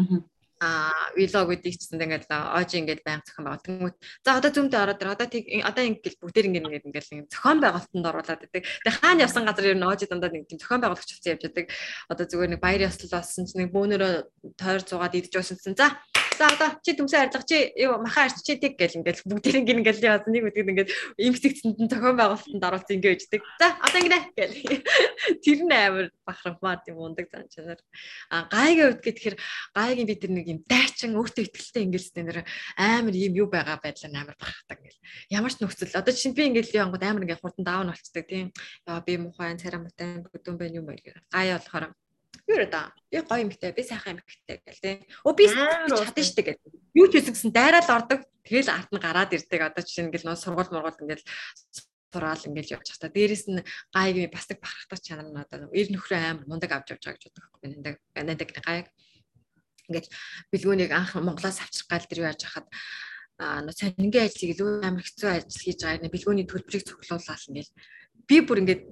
[0.00, 0.24] Аа
[0.60, 3.64] а vlog гэдэг чинь ингээд оож ингээд байнга зохион байгуулалт.
[3.64, 7.58] Тэнгүүт за одоо зүүмдээ ороод ир одоо тийг одоо ингээд бүгдээр ингээд ингээд ингээд зохион
[7.64, 8.62] байгуулалтанд оруулаад байдаг.
[8.68, 11.66] Тэгээ хаана явсан газар ер нь оож дандаа нэг зохион байгуулагч болсон явж байдаг.
[12.12, 14.12] Одоо зүгээр нэг баяр ёслол болсон чинь нэг бөөнөрөө
[14.60, 15.96] тойр зугаад идэж чинь за
[16.40, 19.76] За одоо чи төмсөө арилга чи юу маха арч чи тэг гэл ингээл бүгд ингэ
[19.76, 23.44] ингээл яасан нэг үтгэд ингээд имсэгцэнд нь зохион байгуулалтанд оруулсан ингэ өждөг.
[23.60, 24.56] За одоо ингэ гэл.
[25.44, 27.76] Тэр нь амар бахархмаар тийм ундаг зан чанар.
[28.32, 29.36] А гайгийн хувьд гэхээр
[29.76, 32.38] гайгийн би тэр нэг юм дайчин өөртөө ихтэй ингээл нэр
[32.76, 34.98] амар юм юу байгаа байдлаа амар бахархдаг гэл.
[35.30, 38.50] Ямар ч нөхцөл одоо чинь би ингээл янгууд амар ингээд хурдан даун болцдог тийм.
[38.86, 41.02] Яа би мухайн царам мутан бүдүүн байна юм байл.
[41.30, 41.94] Гай болохоор
[42.50, 44.96] юу да би гоё юмхтэй би сайхан юмхтэй гэл тий.
[45.24, 46.62] Өө би чадсан штэ гэл.
[46.94, 48.20] Юу ч үсэн гэсэн дайраад ордог.
[48.42, 49.60] Тэгэл арт нь гараад ирдэг.
[49.62, 51.26] Одоо жишээ ингээл нөө сургууль мургуул ингээл
[52.10, 53.14] сураал ингээл явж байгаа.
[53.14, 53.62] Дээрээс нь
[53.94, 57.24] гайг бас нэг бахархтай чанар нь одоо эр нөхрөө амар мундаг авч явж байгаа гэж
[57.30, 57.94] боддог байхгүй нэндэг.
[58.18, 58.86] Нэндэг гайг.
[59.90, 60.08] Ингээд
[60.54, 62.66] бэлгүүнийг анх Монголоос авчрах гал тэр яаж хахад
[63.40, 66.14] а нөө цанингийн ажлыг илүү амар хэцүү ажил хийж байгаа.
[66.14, 67.72] Бэлгүүний төлбөрийг цуглуулаад ингээл
[68.28, 68.82] би бүр ингээд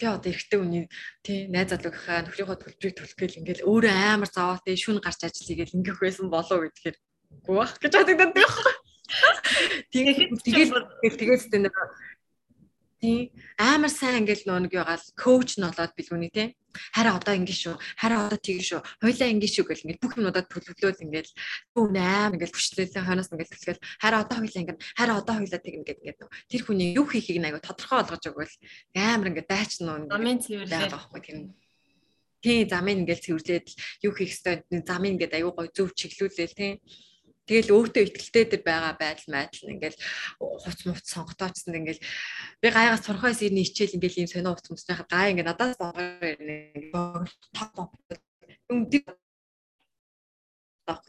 [0.00, 0.84] би одоо эрэгтэй хүний
[1.20, 5.46] тий найз залуугийнхаа нөхрийнхөө төлбөрийг төлөх гээл ингээл өөрөө амар зовоо тий шүн гарч ажил
[5.46, 6.96] хийгээл ингээх байсан болов уу гэхээр
[7.44, 8.74] гоо бах гэж бодогдод байхгүй.
[9.92, 10.70] Тэгээд тэгээд
[11.04, 11.42] тэгээд тэгээд
[13.00, 13.32] тий.
[13.56, 16.48] Амар сайн ингээл нөө нэг ягаал коуч нь болоод билгүүний тий.
[16.94, 17.74] Хараа одоо ингэ шүү.
[17.98, 18.80] Хараа одоо тийг шүү.
[19.02, 21.32] Хойлоо ингэ шүү гэл ингээл бүх юмудаа төлөвлөөл ингээл
[21.74, 25.76] түүн аим ингээл хүчлээлээ хойноос ингээл төлөөл хараа одоо хойлоо ингэ хараа одоо хойлоо тийг
[25.80, 28.54] ингээд ингээд тэр хүний юу хийхийг айгу тодорхой болгож өгвөл
[28.94, 30.94] амар ингээд дайч нөө замын цэвэрлээ.
[30.94, 31.38] байхгүй тэр
[32.44, 33.66] тий замын ингээл цэвэрлээд
[34.06, 36.72] юу хийх хэвээр замын ингээд аюу гой зөв чиглүүлээл тий
[37.50, 39.98] Тэгэл өөртөө ихтэлтэй тэр байгаа байдал майдал ингээл
[40.38, 41.98] хуц муц сонготоочсон ингээл
[42.62, 47.26] би гайгаас сурхаас ирний хичээл ингээл ийм сонио хуц муц байхад гай ингээд надаас байгаа
[47.58, 47.90] топ
[48.70, 48.86] юм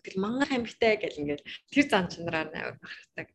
[0.02, 3.28] тэр мангар амьгтай гэл ингээд тэр зан чанараар амар бахархдаг.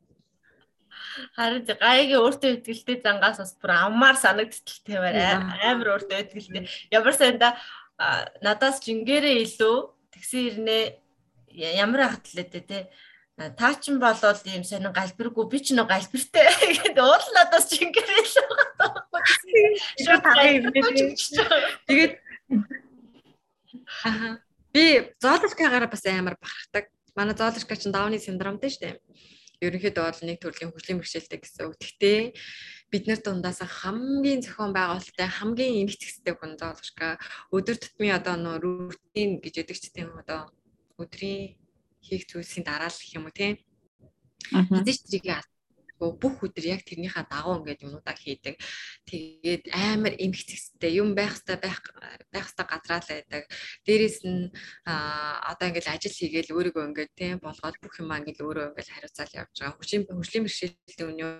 [1.38, 6.66] Харин гаягийн өөртөө ихтэлтэй зангаас бас бүр аммаар санагдтал тавиар амар өөртөө ихтэлтэй.
[6.90, 7.54] Ямар сайнда
[8.42, 9.76] надаас жингэрээ илүү
[10.12, 11.05] тэгсэн ирнэ
[11.56, 12.78] ямар ахтлаатай те?
[13.36, 16.48] Та ч юм болоод ийм сонин галбиргүй би ч нэг галбиртай
[16.84, 18.32] гэдэг уул надаас ч ингээрэл
[20.04, 20.24] шууд
[21.88, 22.12] тэгээд
[24.72, 24.84] би
[25.20, 26.88] зоологкагаараа бас амар бахархдаг.
[27.16, 28.96] Манай зоологка чинь давны синдромтэй шүү дээ
[29.60, 31.76] ерөнхийдөө бол нэг төрлийн хөгжлийн бэрхшээлтэй гэсэн үг.
[31.80, 32.20] Гэхдээ
[32.92, 37.16] бид нар дундаас хамгийн зохион байгуулалттай хамгийн эмгэгцтэй хүн зоолгошка
[37.50, 40.52] өдөр тутмын одоо нөө рутин гэж яддаг ч тийм одоо
[41.02, 41.56] өдрийн
[42.06, 43.56] хийх зүйлсийн дараалал гэх юм уу тийм.
[44.52, 45.24] Эзэж тэрийг
[45.98, 48.60] бүх өдөр яг тэрнийхээ дагуу ингээд юмудаа хийдэг.
[49.08, 51.80] Тэгээд амар эмхцэгстэй юм байх хэвээр байх
[52.32, 53.44] байх хэвээр газраа л байдаг.
[53.86, 54.52] Дээрээс нь
[54.84, 59.54] одоо ингээд ажил хийгээл өөрийгөө ингээд тийм болгоод бүх юм ингээд өөрөө ингээд хариуцаал явж
[59.56, 59.78] байгаа.
[59.80, 61.32] Хүчийн хөгжлийн бэрхшээлтэй өнөө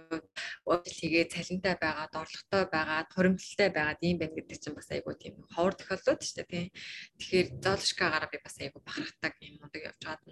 [0.86, 5.34] ажил хийгээ цалинтай байгаад, орлоготой байгаад, хуримтлалтай байгаад ийм байна гэдэг чинь бас айгүй тийм
[5.52, 6.68] ховор тохиолдод шүү дээ тийм.
[7.20, 10.22] Тэгэхээр зоолшкагаараа би бас айгүй бахархдаг юм мундаг явж байгаад.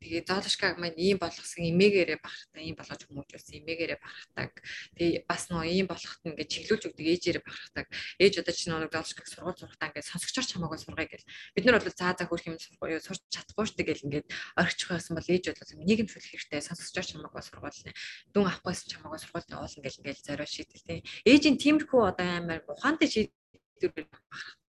[0.00, 4.50] Тэгээд зоолшкаг маань ийм болгосон эмээгээрээ бахархдаг, ийм болгож хүмүүжүүлсэн эмээгээрээ бахархдаг.
[4.98, 7.86] Тэгээ бас нөгөө ийм болохт ингээд чиглүүлж өгдөг ээжээрээ бахархдаг.
[8.18, 11.28] Ээж одоо чинь нөгөө доошлог сургууль сурахтаа ингээд сонсогчоор чамаагүй сургая гэл.
[11.54, 14.26] Бид нар бол заа заа хөрх юм сурч чадахгүй штэ гэл ингээд
[14.58, 17.92] орчих байсан бол ээж бол нийгэмшүүлэх хэрэгтэй сонсогчоор чамаагүй сургууль нэ.
[18.34, 20.98] Дүн авахгүйсэн чамаагүй сургуульд уулна гэл ингээд зорио шийдэл тий.
[21.22, 24.61] Ээжийн тиймэрхүү одоо амар ухаантай шийдэл бахархдаг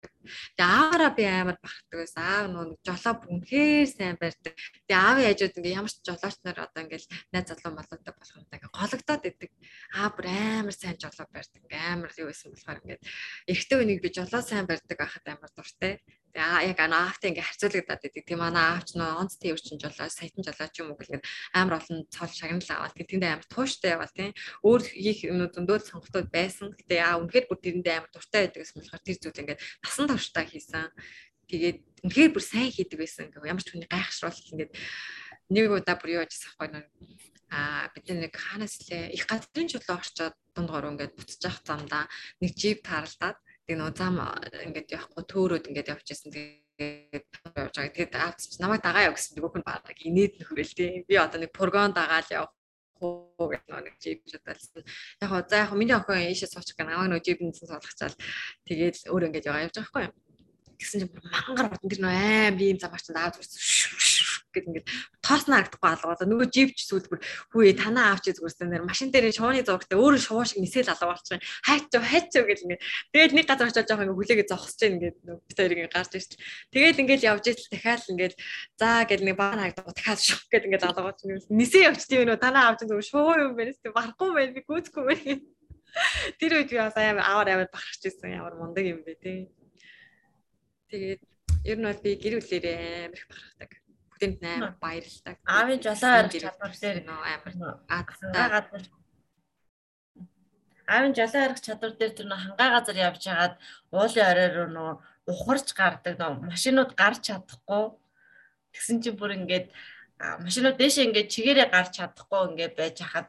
[0.56, 2.22] Тэгээ ааваараа би амар бахархдаг байсан.
[2.24, 4.54] Аав нөгөө жолоо үнэхээр сайн барьдаг.
[4.88, 8.46] Тэгээ аавын хажууд ингээ ямар ч жолооч нар одоо ингээл найз залуу малуудаг болох юм
[8.48, 9.50] да ингээ гологдоод идэг.
[9.98, 11.62] Аа бүр амар сайн жолоо барьдаг.
[11.68, 13.02] Амар юу байсан болохоор ингээд
[13.50, 16.00] эрэгтэй үнийг би жолоо сайн барьдаг байхад амар дуртай.
[16.34, 18.24] Тэгээ яг аавтай ингээ харьцуулагдаад идэг.
[18.26, 21.22] Тийм манай аавч нөө онц тээвэрчин жолоо, саятан жолоо ч юм уу гэх
[21.54, 24.34] амар олон цол шагнал аваад тэндээ амар тууштай явал тийм.
[24.66, 26.74] Өөр хийх юмнууд зөндөө сонголтууд байсан.
[26.74, 29.58] Гэтэ аа үнэхээр бүр тэрэндээ амар дуртай байдаг гэсэн болохоор тэр зүйл ингээ
[29.94, 30.90] насан туршдаа хийсэн.
[31.46, 33.30] Тэгээд үнэхээр бүр сайн хийдэг байсан.
[33.30, 34.74] Ямар ч хүний гайхшруулах ингээд
[35.54, 36.86] нэг удаа бүр юу ажилласан байхгүй нэг
[37.54, 41.14] а бид нэг хаанаас лээ их газрын чулуу орчоод дундгоор ингээд
[41.46, 42.10] явах замдаа
[42.42, 44.20] нэг джип тааралдаад Тэгээ нөө зам
[44.66, 46.28] ингээд явахгүй төөрөөд ингээд явчихсан.
[46.36, 47.24] Тэгээд
[47.56, 47.96] явж байгаа.
[47.96, 51.08] Тэгээд аавч намайг дагаа яв гэсэн нөгөөх нь баг инээд нөхрөл тээ.
[51.08, 52.52] Би одоо нэг пургон дагаал явах
[53.02, 54.84] уу гэх нэг жип шаталсан.
[55.20, 58.16] Яг хоо за яг миний охин ийшээ суучих гэн намайг нөө жипнээс суулгачаал
[58.68, 60.24] тэгээд өөр ингээд яваа явж байгаа байхгүй.
[60.78, 64.13] Гэсэн чинь мангар бодон тэр нөө аим би юм замаач аав зүрс
[64.54, 64.86] гэд ингээд
[65.20, 66.24] тоосноо харагдахгүй алгаа.
[66.24, 67.20] Нөгөө живч сүүл бүр
[67.52, 71.42] хүүе танаа авч зүгээрсэн нэр машин дээр шууны зургтай өөрөө шуу шиг нисэл алга болчихсон.
[71.66, 72.82] Хайч хайч гэл ингээд
[73.12, 76.38] тэгэл нэг газар очиж жоох ингээд хүлээгээ зогсож чинь ингээд бид хоёрыг ингээд гарч ирчих.
[76.70, 78.34] Тэгэл ингээд явж итэл дахиад ингээд
[78.78, 80.84] заа гэл нэг баан хагдгаа дахиад шух гэд ингээд
[81.18, 85.04] чинь нисээ тийм нөө танаа авч зүгээр шуу юм байна тийм барахгүй байна би гүйцэхгүй
[85.04, 85.34] байна.
[86.38, 89.50] Тэр үед би бас амар аваар амар бахарч ирсэн ямар мундаг юм бэ тий.
[90.90, 91.22] Тэгээд
[91.70, 92.78] ер нь бол би гэр бүлээрээ
[93.08, 93.70] амар их бахархдаг
[94.24, 95.36] бүгдэнд амар баярлалаа.
[95.44, 97.52] Аавын жолоо арих чадвар дээр амар.
[97.88, 98.84] Хангаа газар.
[100.88, 103.54] Аавын жолоо арих чадвар дээр тэр нөө хангаа газар явж хагаад
[103.92, 104.90] уулын орой руу нөө
[105.28, 107.84] ухарч гардаг нөө машинууд гарч чадахгүй.
[108.72, 109.68] Тэгсэн чинь бүр ингээд
[110.40, 113.28] машинууд дээшээ ингээд чигээрээ гарч чадахгүй ингээд байж хахад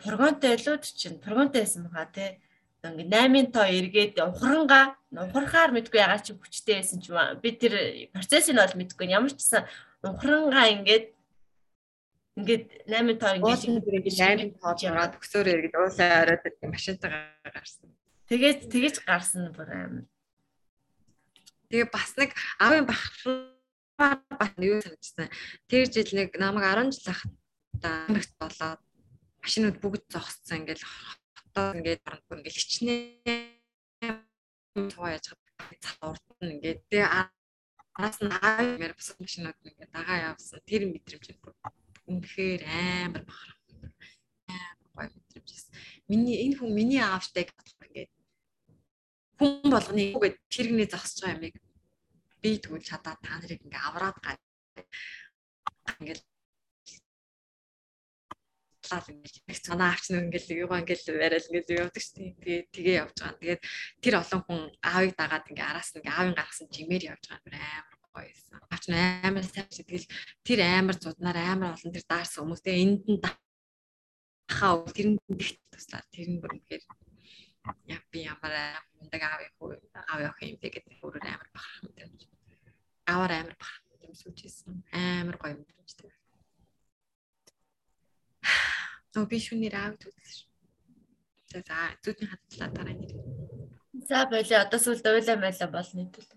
[0.00, 2.30] пургонтой илүүд чинь пургонтой байсан баха тий
[2.82, 7.74] ингээ 8-ын тоо эргээд ухрангаа ухрахаар мэдгүй ягаад чи хүчтэй байсан ч би тэр
[8.10, 9.06] процессыг бол мэдгүй.
[9.06, 9.62] Ямар ч гэсэн
[10.02, 11.06] ухрангаа ингээд
[12.38, 16.42] ингээд 8 тоо ингээд ингээд 8 тоо жагаад өксөөр иргэд уулаа ороод
[16.74, 17.90] машинтайгаа гарсан.
[18.26, 19.94] Тэгээд тэгэж гарсан бүр аим.
[21.70, 23.52] Тэгээ бас нэг аавын бахар
[24.00, 25.28] бас юу санагдсан.
[25.68, 28.80] Тэр жил нэг намайг 10 жил ахтаа амрагт болоод
[29.42, 34.16] машинууд бүгд зогссон ингээд хотоо ингээд ингээд хичнээн
[34.94, 35.26] тоо яаж
[35.84, 37.08] цаурд нь ингээд тэгээ
[37.96, 40.60] араас нь аавар бус машинууд ингээ дагаа явсан.
[40.68, 41.26] Тэр мэдрэмж
[42.08, 43.52] үнэхээр амар бахар.
[44.48, 45.50] Амар гоё мэдрэмж.
[46.08, 48.08] Миний энэ хүн миний аавтай ингээ
[49.36, 51.56] хүн болгоны үгээд тэргний зогсож байгаа юмыг
[52.42, 54.36] би тэгвэл чадаа та нарыг ингээ авраад гай.
[56.00, 56.22] Ингээл
[58.92, 62.36] лал ингээл санаа авч нэг ингээл юугаа ингээл барайл ингээл явдаг шүү дээ.
[62.44, 63.40] Тэгээд тгээ явж байгаа.
[63.40, 63.62] Тэгээд
[64.04, 67.96] тэр олон хүн аавыг дагаад ингээ араас нь ингээ аавын гаргасан жимээр явж байгаа амар
[68.12, 68.58] гоё байсан.
[68.68, 70.06] Аач амар сайн сэтгэл
[70.44, 73.20] тэр амар зуднаар амар олон тэр даарсан хүмүүстэй энд нь
[74.52, 75.18] хаа тэр нь
[75.72, 76.84] туслаа тэр нь бүр үнэхээр
[77.88, 78.52] яа би ямар
[78.98, 82.08] мундаг аав юу аав явах юм бэ гэдэг өөрөө амар бахарх юм даа.
[83.12, 84.84] Аваар амар бахарх юм сүжсэн.
[84.92, 86.21] Амар гоё юм даа.
[89.16, 90.38] Оо би шүнээр аав төдөлж.
[91.50, 93.12] За за зүудний хатлаа дараа нэр.
[94.08, 96.32] За болоо одоо сүлд уйлаа маяла болно хэвэл.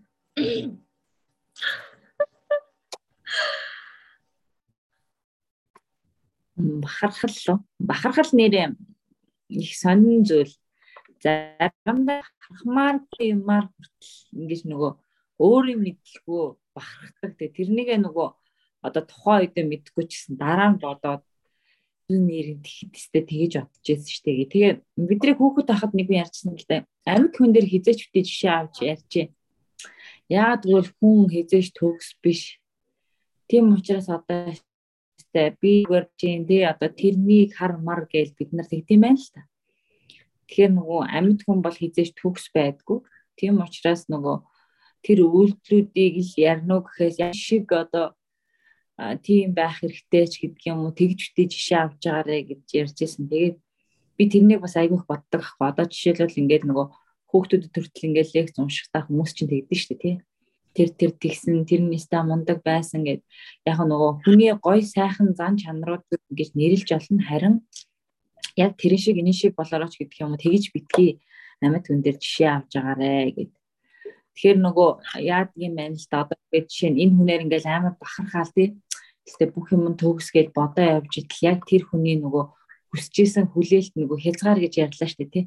[6.56, 8.68] бахархал бахархал нэрээ
[9.50, 10.54] их сонин зүйл
[11.24, 14.92] заримдаа харахмаар юмар хүртэл ингэж нөгөө
[15.46, 16.46] өөр юм мэдлгүй
[16.76, 17.52] бахархдаг.
[17.56, 18.28] Тэрнийгээ нөгөө
[18.88, 21.24] одоо тухайн үед мэдгүй ч гэсэн дараа нь бодоод
[22.10, 24.52] энэ нэрийг тэгэхдээ тэгэж бодож байсан шүү дээ.
[24.54, 24.74] Тэгээ
[25.10, 26.86] бидний хүүхэд тахад нэг юм ярьсан л да.
[27.10, 29.28] Амьд хүн дээр хизээч битээ жишээ авч ярьжээ.
[30.30, 32.62] Яагаад гэвэл хүн хизээч төгс биш.
[33.50, 34.54] Тийм учраас одоо
[35.34, 39.42] би гэрчийн тий одоо тэрнийг хар мар гэж бид нар тэгдэм байх л та.
[40.46, 43.02] Тэгэхээр нөгөө амьд хүн бол хизээч төгс байдгүй.
[43.34, 44.38] Тийм учраас нөгөө
[45.06, 48.14] тэр үйлдэлүүдийг л ярно гэхээс шиг одоо
[48.96, 53.28] тийм байх хэрэгтэй ч гэдэг юм уу тэгж үтэй жишээ авч байгаарэ гэж ярьжсэн.
[53.28, 53.58] Тэгээд
[54.16, 55.68] би тэрнийг бас айгүйх боддог ахгүй.
[55.68, 56.88] Одоо жишээлбэл ингээд нөгөө
[57.28, 60.16] хүүхдүүдэд төртөл ингээд лекц уншихтаа хүмүүс чинь тэгдэж штэ тий.
[60.76, 63.24] Тэр тэр тэгсэн тэр нэстэ мундаг байсан гэд
[63.68, 67.56] яг нөгөө хүний гой сайхан зан чанарууд ингэж нэрлж олно харин
[68.56, 71.20] яг тэр шиг энэ шиг болоорооч гэдэг юм уу тэгж битгий
[71.60, 73.52] намайг түн дээр жишээ авч байгаарэ гэд.
[74.36, 74.90] Тэгэхээр нөгөө
[75.24, 78.68] яадаг юм байна л да одоо ингээд жишээ нь энэ хүнээр ингээл амар бахархаал тий
[79.26, 82.46] Гэхдээ бүх юм төгсгээд бодоо явж идэл яг тэр хүний нөгөө
[82.94, 85.46] хүсэжсэн хүлээлт нөгөө хязгаар гэж ярьлаа шүү дээ тий.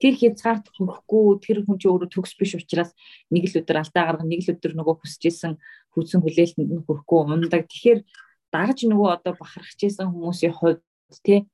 [0.00, 2.96] тэр хязгаарт хүрэхгүй тэр хүн чинь өөрөө төгс биш учраас
[3.28, 5.52] нэг л өдөр алдаа гаргах нэг л өдөр нөгөө хүсэжсэн
[5.92, 7.68] хүсэн хүлээлтэнд нь хүрэхгүй ундаг.
[7.68, 8.00] Тэгэхээр
[8.48, 10.80] дагаж нөгөө одоо бахархажсэн хүмүүсийн хувьд
[11.20, 11.44] тий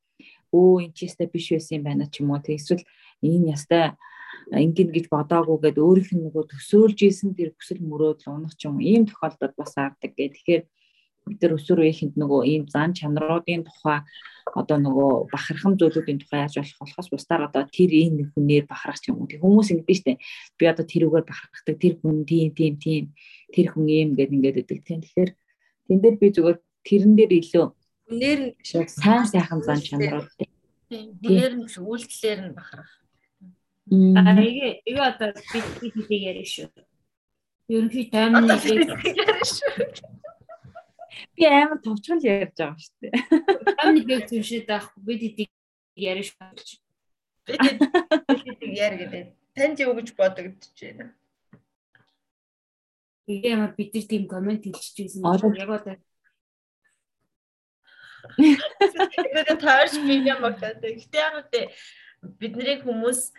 [0.54, 2.86] өө энэ ч ястай биш байсан юм байна ч юм уу тий эсвэл
[3.26, 3.98] энэ ястай
[4.52, 8.78] ингэн гэж бодоагүй гэд өөрийнх нь нөгөө төсөөлж исэн тэр хүсэл мөрөөдөл унах ч юм
[8.78, 10.32] ийм тохиолдолд бас аардаг гэх.
[10.38, 10.62] Тэгэхээр
[11.26, 14.06] бид нар өсвөр үеийнхэнд нөгөө ийм зан чанаруудын тухай
[14.54, 19.20] одоо нөгөө бахархам зүйлүүдийн тухай яаж болох болохоос бусдаар одоо тэр энэ хүнээр бахарах юм
[19.20, 19.30] уу.
[19.30, 20.22] Тэг хүмүүс ингэдэж штэ.
[20.54, 23.04] Би одоо тэрүүгээр бахархдаг тэр хүн тийм тийм тийм
[23.50, 25.00] тэр хүн ийм гэд ингээд өгдөг тийм.
[25.02, 25.30] Тэгэхээр
[25.90, 27.66] тэн дээр би зүгээр тэрэн дээр илүү
[28.06, 28.50] Хүнээр нь
[28.86, 30.30] сайн сайхан зан чанарууд
[30.86, 31.18] Тийм.
[31.18, 32.92] Хүнээр нь биш үйлдэлээр нь бахарах.
[33.90, 36.70] А эгэ эгэ одоо би хэлийг яриа шүү.
[37.66, 38.54] Ерөнхий таймны
[41.36, 43.12] би амар товчгол ярьж байгаа шүү дээ.
[43.76, 45.50] таймны нэг зүйлшээд авахгүй бид эдийг
[45.96, 46.80] яриа шүү.
[47.46, 49.24] Бид яар гэдэг.
[49.56, 51.14] Танд юу гэж бодогдож байна?
[53.26, 55.24] Тэгээ ямар бид нар тийм комент хэлчихсэн.
[55.56, 55.96] Яг одоо
[58.36, 60.82] Тэгээд таарч би юм багтаад.
[60.82, 61.64] Гэтэ яг үгүй
[62.40, 63.30] бидний хүмүүс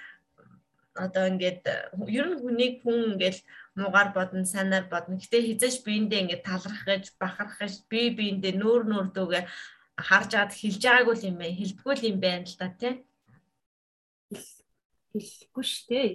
[0.96, 1.64] одоо ингээд
[2.08, 3.44] ер нь хүнийг хүн ингээд
[3.78, 5.22] муугар бодно, санаар бодно.
[5.22, 9.44] Гэтэ хизээч биендээ ингээд талрах гэж, бахарах гэж, би биендээ нүүр нүүр дүүгээ
[9.98, 11.58] харж аваад хэлж байгаагүй юм байна.
[11.58, 12.94] Хэлдэггүй юм байна л та тий.
[15.14, 16.10] хэлэхгүй шүү дээ.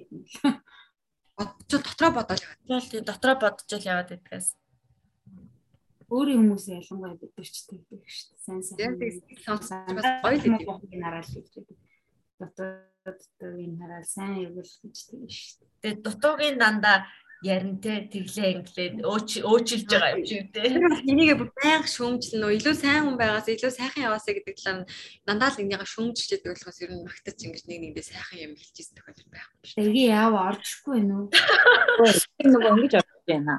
[1.39, 2.63] бодчод дотроо бодож байгаа.
[2.67, 4.49] Тэгэл тий дотроо бодчихвол яваад байдгаас.
[6.13, 8.43] Өөрийн хүмүүс ялангуяа бид нар ч тэгдэг шүү дээ.
[8.45, 8.63] Сайн
[9.65, 9.99] сайн.
[10.23, 10.59] Гоё л юм.
[11.03, 11.79] нараал гэж байдаг.
[12.39, 15.71] Дотоод энэ хараад сайн явуул гэж тэгнэ шүү дээ.
[15.83, 17.09] Тэгээ дутуугийн дандаа
[17.43, 20.63] ярин те тэглээ инглээд өөчилж байгаа юм шиг те.
[20.63, 24.87] Тэр бол энийгээ байнга шүүмжлэн нөө илүү сайн хүн байгаас илүү сайхан яваасаа гэдэг талаар
[25.27, 28.95] дандаа л энийгээ шүүмжилж яадаг болохоос ер нь магтаж ингэж нэг нэгэндээ сайхан юм хэлчихсэн
[28.95, 29.79] тохиолдол байхгүй шүү.
[29.83, 30.99] Тэргээ яав орчихгүй.
[32.39, 33.57] Тэр нөгөө ингэж бодож байна.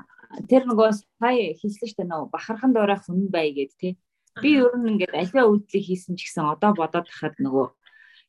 [0.48, 3.94] Тэр нөгөө сая хэлсэн шүү дээ нөгөө бахархан доорох хүн бай гэд тий.
[4.40, 7.68] Би ер нь ингээд альва үйлдэлийг хийсэн ч гэсэн одоо бодоод тахад нөгөө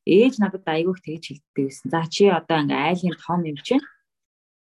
[0.05, 1.87] ээж надад айгүйх тэгж хэлдэг байсан.
[1.89, 3.81] За чи одоо ингээ айлын том юм чинь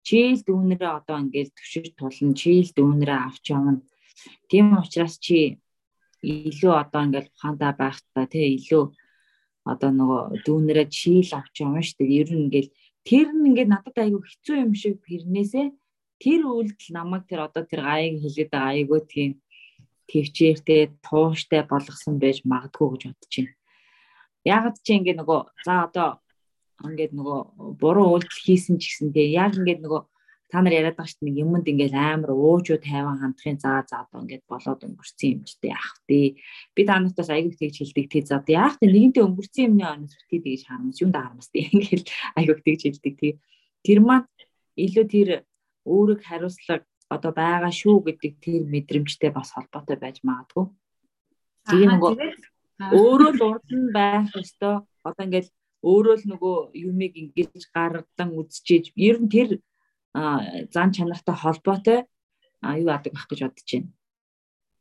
[0.08, 3.82] чийл дүүнэрээ одоо ингээд төвшиж тулна чийл дүүнэрээ авч явна
[4.50, 5.58] тийм учраас чи
[6.22, 8.84] илүү одоо ингээд ухаандаа байх та тий илүү
[9.72, 12.70] одоо нөгөө дүүнэрээ чийл авч явна шүү дээ ер нь ингээд
[13.10, 15.68] тэр нь ингээд надад айгүй хэцүү юм шиг хэрнээсээ
[16.22, 19.32] тэр үйлдэл намайг тэр одоо тэр гаяг хэлээд байгаа айгүй тийм
[20.10, 23.54] төвчээртэй тууштай болгосон байж магадгүй гэж бодож байна.
[24.46, 26.10] Яг ч ингэ нөгөө за одоо
[26.84, 27.40] ингээд нөгөө
[27.80, 30.02] буруу үйлдэл хийсэн ч гэсэн тэгээ яг ингээд нөгөө
[30.52, 34.24] та нар яриад байгаа шүү дээ юмд ингээд амар уужуу тайван хандахын заа за одоо
[34.24, 36.38] ингээд болоод өнгөрцөн юм ч дээ ах тий.
[36.76, 40.42] Би та нартаас аягүй тэгж хэлдэг тий за яах тий нэгэнтээ өнгөрцөн юмны онос битгий
[40.46, 42.08] тэгж харамс юунд харамс тий ингээд
[42.38, 43.34] аягүй тэгж хэлдэг тий.
[43.82, 44.30] Тэр маань
[44.78, 45.30] илүү тэр
[45.90, 50.66] өөрөг хариуцлага одоо байгаа шүү гэдэг тэр мэдрэмжтэй бас холбоотой байж магадгүй.
[51.70, 52.14] Тэгээ нөгөө
[52.94, 54.86] өөрөө л урд нь байх ёстой.
[55.06, 55.48] Одоо ингээд
[55.86, 56.58] өөрөө л нөгөө
[56.90, 59.50] юмыг ингэж гардан үзчихээж ер нь тэр
[60.74, 62.00] зан чанартай холбоотой
[62.82, 63.90] юу адаг байх гэж бодож байна.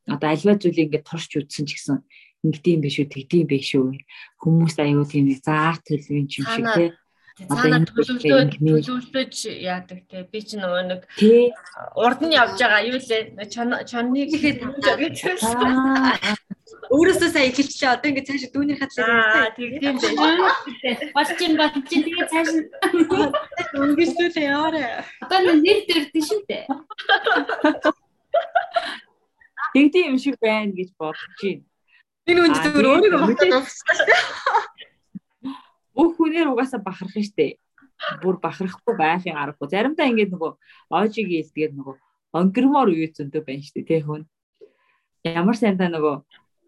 [0.09, 1.97] Одоо альва зүйлийг ингэж турш үзсэн ч гэсэн
[2.45, 4.01] ингэдэм биш үү тэгдэм биш үү?
[4.41, 6.91] Хүмүүс аюу тийм заах төлөвийн юм шиг тий?
[7.35, 8.55] Цаана төлөвлөж
[8.87, 11.03] төлөвлөж яадаг те би ч нөгөө нэг
[11.99, 13.35] урд нь явж байгаа юу лээ?
[13.51, 14.63] Чонныг ихэд
[16.95, 17.95] өөрөөсөө сайн эхэлчихлээ.
[17.95, 20.39] Одоо ингээд цааш дүүнэр хатлаа тэгдэм байж
[21.17, 22.49] болчин болчин тэгээ цааш
[23.75, 24.83] өнгөслөө яваарэ
[25.27, 26.65] одоо нэр дэрдэн шүү дээ.
[29.75, 31.67] Тэгдэм юм шиг байна гэж бодож байна.
[32.31, 33.75] Энэ үнд зүгээр өөрийгөө бодож
[35.95, 37.59] бүх хүнээр угаасаа бахарх штэ.
[38.23, 39.71] Бүр бахархгүй байхын аргагүй.
[39.71, 40.53] Заримдаа ингээд нөгөө
[40.95, 41.95] оожиг ийсгээд нөгөө
[42.39, 44.27] онгирмоор үе зөндөө байна штэ тий хүн.
[45.23, 46.23] Ямар сайн та нөгөө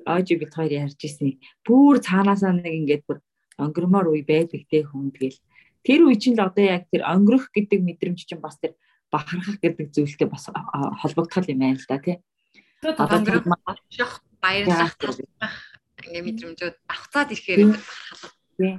[0.07, 1.37] оожиг бит хоёр ярьж ирсэн.
[1.67, 3.19] Бүр цаанаасаа нэг ингээд бүр
[3.59, 5.39] онгирмоор үе байдаг тий хүн тэгэл.
[5.83, 8.79] Тэр үе чинь л одоо яг тэр онгирох гэдэг мэдрэмж чинь бас тэр
[9.11, 10.49] бахархах гэдэг зүйлтэй бас
[11.03, 12.17] холбогдох юм байна л да тий.
[12.83, 13.43] Одоо тэр
[14.41, 14.95] баярлах
[16.07, 18.35] ингээ мэдрэмжүүд авцаад ирэхээр халах.
[18.57, 18.75] Тий.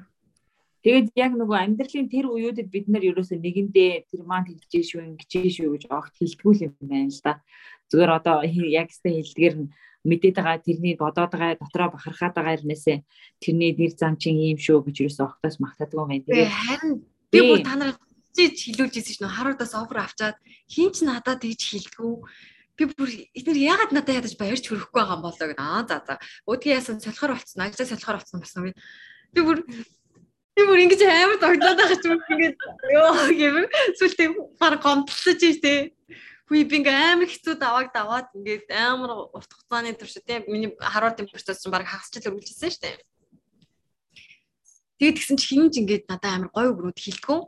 [0.86, 5.50] Тэгээд яг нөгөө амьдралын тэр үеүүдэд бид нар ерөөсөө нэгэндээ тэр маань хэлжээ шүү, ингэжээ
[5.52, 7.34] шүү гэж огт хэлдэггүй юм байна л да.
[7.92, 9.68] Зүгээр одоо яг сте хэлдгээр нь
[10.08, 12.98] мэдээд байгаа тэрний бодоод байгаа дотроо бахархаад байгаа хэрнээсээ
[13.44, 16.26] тэрний нэр зам чин ийм шүү гэж ерөөсөө огтоос магтаадгүй юм байна.
[16.26, 16.92] Тэгээд харин
[17.32, 17.98] би бүр та нарыг
[18.32, 20.38] чиж хэлүүлж ирсэн шнө харуудаас овер авчаад
[20.72, 22.16] хин ч надад тэгж хэлдэггүй
[22.78, 25.60] би бүр эдгээр яагаад надад ядаж баярч хөрөхгүй байгаа юм болоо гэдэг.
[25.60, 26.16] Аа за за.
[26.46, 27.66] Өөдгөө яасан солихоор болцсон.
[27.66, 28.74] Ажлаа солихоор болцсон болсон.
[29.34, 29.58] Би бүр
[30.58, 32.58] Би бүр ингэж амар догдоод байгаа ч юм ингээд
[32.98, 35.94] ёо гэмээр сүлтээ баг гомдлож ийтэй.
[36.48, 41.12] Хүй би ингээ амар хэцүү давааг даваад ингээд амар урт хугацааны турш тийм миний харуул
[41.12, 43.04] температур чинь баг хагасчил өргөлжсэн шүү дээ.
[44.98, 47.40] Тэгээд тэгсэн чи хинж ингээд надад амар гоё өгнүүд хэлтгүү.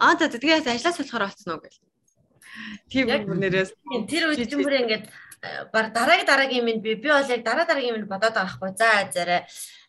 [0.00, 1.80] Аа за тэгээд ажлаас болохоор олцсон уу гэл.
[2.88, 3.70] Тийм бүр нэрээс
[4.08, 5.04] тэр үед чинь бүр ингээд
[5.72, 8.72] баг дараагийн дараагийн минь би би бол яг дараа дараагийн минь бодоод байгаа хгүй.
[8.72, 9.44] За зарай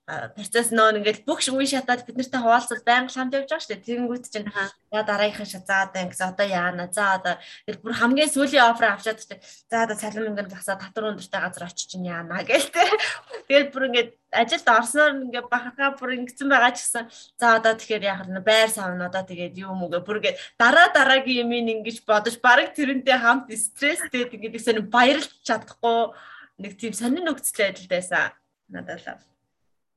[0.07, 3.87] процесс нөө ингээд бүх үе шатаад бид нартай хуваалцаж байнга хамт явж байгаа шүү дээ.
[3.91, 6.87] Тэнгүүт чинь за дараагийнхаа шатаад гэсэн одоо яана.
[6.87, 7.35] За одоо
[7.67, 11.67] тэр бүр хамгийн сүүлийн офер авчаад чинь за одоо цалин мөнгөнд засаа татвар өндөртэй газар
[11.67, 12.87] очиж чинь яана гээл тэ.
[13.51, 17.03] Тэгээд бүр ингээд ажилд орсноор ингээд бахархаа бүр ингэсэн байгаа ч гэсэн
[17.35, 21.51] за одоо тэгэхээр яг нь байр савн одоо тэгээд юу мөг бүр ингээд дараа дараагийн
[21.51, 21.51] юм
[21.83, 26.15] ингэж бодож баг тэрнтэй хамт стресстэй ингээд гэсэн баярлж чадахгүй
[26.63, 28.31] нэг тийм сонин нөхцөл байдал байсан
[28.71, 29.36] надад л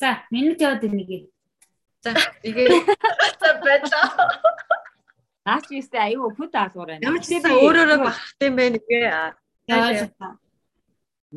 [0.01, 1.29] За, минут яваад ирнэ.
[2.01, 2.73] За, игээ.
[3.37, 4.09] За байлаа.
[5.45, 7.05] Наач юустэй аюу хөт аалгуур байна.
[7.05, 9.37] Ямар ч тийм өөрөөрөө бахархт юм байна гээ.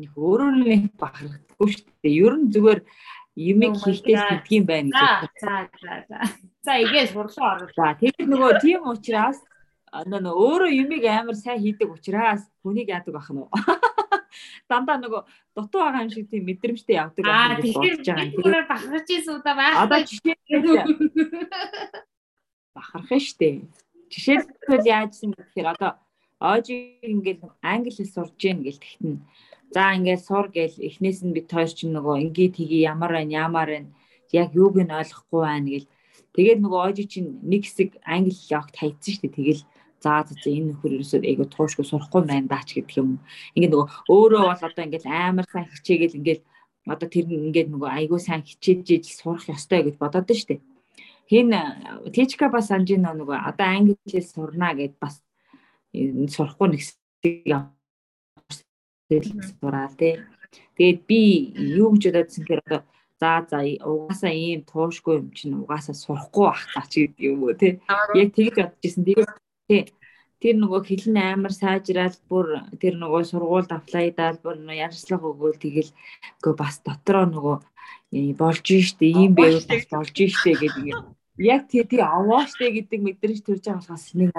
[0.00, 2.16] Нэг өөрөө нэг бахархдаггүй шүү дээ.
[2.24, 2.80] Ер нь зүгээр
[3.52, 5.32] юмыг хийхдээ гэдгийм байна гэж.
[5.44, 5.54] За,
[5.84, 6.18] за, за.
[6.64, 7.68] За, игээ сурлаа ороо.
[7.76, 9.44] За, тэгээд нөгөө тийм учраас
[9.92, 13.44] нөө өөрөө юмыг амар сайн хийдэг учраас хүнийг яадаг бах нь
[14.68, 15.22] дандаа нөгөө
[15.56, 17.62] дутуу байгаа юм шиг тийм мэдрэмжтэй явдаг байгаа.
[17.62, 19.76] Тэгэхээр бахарч ийсэн удаа байх.
[19.84, 20.36] Одоо жишээ
[22.76, 23.62] бахарх нь штэ.
[24.10, 25.90] Жишээлбэл яажсэн гэхээр одоо
[26.42, 29.22] оожиг ингээл англи хэл сурж гин гэл тэгтэн.
[29.74, 33.68] За ингээл сур гэл эхнээс нь бид хоёр чинь нөгөө ингээ тгий ямар байна ямар
[33.70, 33.90] байна
[34.34, 35.88] яг юуг нь ойлгохгүй байна гэл
[36.34, 39.62] тэгээд нөгөө оожиг чинь нэг хэсэг англи хэл явахт хайцсан штэ тэгэл
[40.04, 43.10] за за энэ нөхөр ерөөсөө айгу туушгүй сурахгүй байна даач гэдэг юм.
[43.56, 46.40] Ингээд нөгөө өөрөө бол одоо ингээд амар сайн хичээгээл ингээд
[46.92, 50.60] одоо тэр ингээд нөгөө айгу сайн хичээж ижил сурах ёстой гэж бодоод нь штэ.
[51.30, 51.48] Хин
[52.12, 55.24] Тичка бас анжин нөгөө одоо англи хэл сурна гэд бас
[56.34, 57.48] сурахгүй нэгсийг
[59.60, 60.20] сураа тий.
[60.76, 61.20] Тэгээд би
[61.80, 62.82] юу гэж бододсон гэхээр одоо
[63.20, 67.56] за за угаасаа ийм туушгүй юм чинь угаасаа сурахгүй бах та ч гэдэг юм уу
[67.56, 67.80] тий.
[68.12, 69.04] Яг тэгж бодож исэн.
[69.08, 69.30] Тэгээд
[69.68, 69.84] Тий.
[70.42, 75.90] Тэр нөгөө хэлн амар сайжраад бүр тэр нөгөө сургуульд аплайдаал бүр ярьслага өгөөл тэгэл
[76.42, 77.56] үгүй бас дотроо нөгөө
[78.36, 80.84] болж штэ ийм байвал бас болж штэ гэдэг
[81.38, 84.30] яг тий тий аваа штэ гэдэг мэдрэмж төрж байгаа болохоос нэг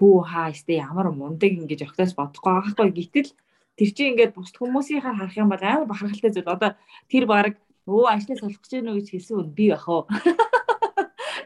[0.00, 3.30] хүү хаа штэ ямар мундаг ингэж огтоос бодохгүй байгаа хгүй гэтэл
[3.76, 6.48] тэр чинь ингээд бусд хүмүүсийнхаа харах юм бол амар бахархалтай зүйл.
[6.50, 6.70] Одоо
[7.12, 7.54] тэр баг
[7.86, 8.98] өө ажлаа солих гэж байна уу?
[8.98, 10.02] гэж хэлсэн үн би бах уу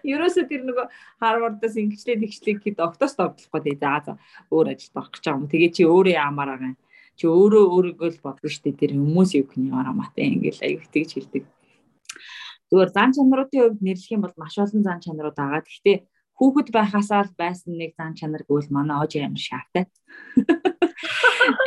[0.06, 0.86] Ерөөсөө тэр нөгөө
[1.18, 3.76] Харвардаас ингэчлээ тэгчлээ гэхэд октоос тоглохгүй тий.
[3.76, 4.12] За за
[4.54, 5.50] өөр ажилд орох гэж байгаа юм.
[5.50, 6.78] Тэгээ чи өөрөө яамаар байгаа юм.
[7.18, 8.80] Чи өөрөө өөрийгөө л бодно шүү дээ.
[8.80, 11.44] Тэр хүмүүс юу гэх юм арамаатай ингээл аюу тэгж хэлдэг.
[12.70, 15.62] Зүгээр зан чанаруудын хувьд нэрлэх юм бол маш олон зан чанарууд байгаа.
[15.62, 15.96] Гэхдээ
[16.36, 19.84] хүүхэд байхасаа л байсан нэг зан чанар гэвэл манай ож амар шаавтай.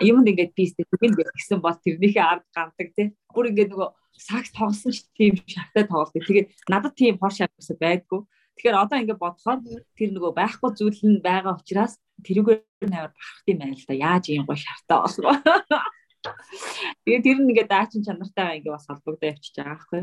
[0.03, 3.07] Юмд ингээд пистэй тэгэн гэсэн бол тэрнийхээ ард гардаг тий.
[3.33, 6.23] Бүр ингээд нөгөө сакс тоглосон ч тийм шавтай тоглолдог.
[6.23, 8.27] Тэгээд надад тийм хор шавс байдгүй.
[8.59, 9.63] Тэгэхээр одоо ингээд бодоход
[9.95, 11.95] тэр нөгөө байхгүй зүйл нь байгаа учраас
[12.27, 13.95] тэрүүгээр наваар бахарх юм байна л да.
[13.95, 15.39] Яаж ийм гоо шавтай болов.
[17.07, 20.01] Тэгээд тэр нь ингээд даачин чанартайгаа ингээд бас холбогдоо явчихж байгаа байхгүй.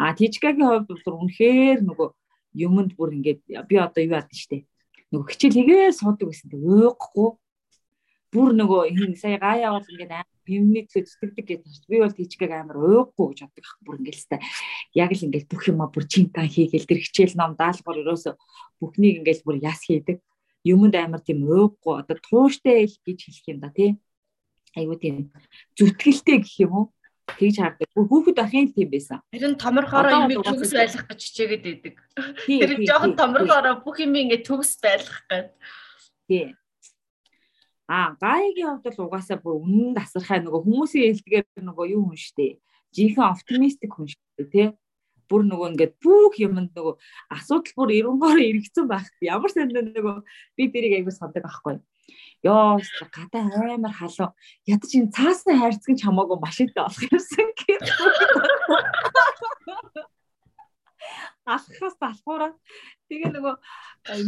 [0.00, 2.08] А Тижкагийн хувьд бүр үнэхээр нөгөө
[2.64, 4.64] юмд бүр ингээд би одоо юу яадаг штэ.
[5.12, 6.56] Нөгөө хичээл хийгээ суудаг гэсэн.
[6.56, 7.28] Өөхгүй
[8.34, 11.86] бүр нөгөө хин сая гаяа бол ингээд юмны төлөө зүтгэдэг гэж байна.
[11.88, 14.36] Би бол тийчгийг амар уухгүй гэж боддог ах бүр ингээл та
[14.98, 18.34] яг л ингээл бүх юма бүр чинтан хийгээл тэр хичээл ном даалгавар ерөөсө
[18.82, 20.18] бүхнийг ингээл бүр яс хийдэг.
[20.66, 23.96] Юмд амар тийм уухгүй одоо тууштай ил гэж хэлэх юм да тий.
[24.74, 25.30] Айгуу тийм
[25.78, 26.86] зүтгэлтэй гэх юм уу?
[27.24, 27.88] Тэгж хардаг.
[27.96, 29.18] Хүүхэд ахын тийм байсан.
[29.32, 31.96] Харин томорхороо юм төгс байлгах гэж хичээгээд идэг.
[32.44, 35.56] Тэр жоохон томорхороо бүх юм ингээ төгс байлгах гэдэг.
[36.28, 36.52] Тий.
[37.86, 42.56] А гайгийн хувьд бол угаасаа бүр үнэн тасархай нөгөө хүмүүсийн хэлдгээр нөгөө юу хүн штэ.
[42.96, 44.68] Жинхэнэ оптимистик хүн штэ тий.
[45.28, 46.94] Бүр нөгөө ингээд бүх юмд нөгөө
[47.36, 49.08] асуудал бүр эренгоор эргэцэн байх.
[49.20, 50.16] Ямар санд нөгөө
[50.56, 51.84] би тэрийг аягүй сандаг байхгүй.
[52.44, 52.80] Йоо
[53.12, 54.32] гадаа амар халуун.
[54.64, 57.84] Ядаж энэ цаасны хайрцаг ч хамаагүй машинтай болох юмсан гэх
[61.44, 62.52] алхахаас алхуураа
[63.08, 63.54] тэгээ нөгөө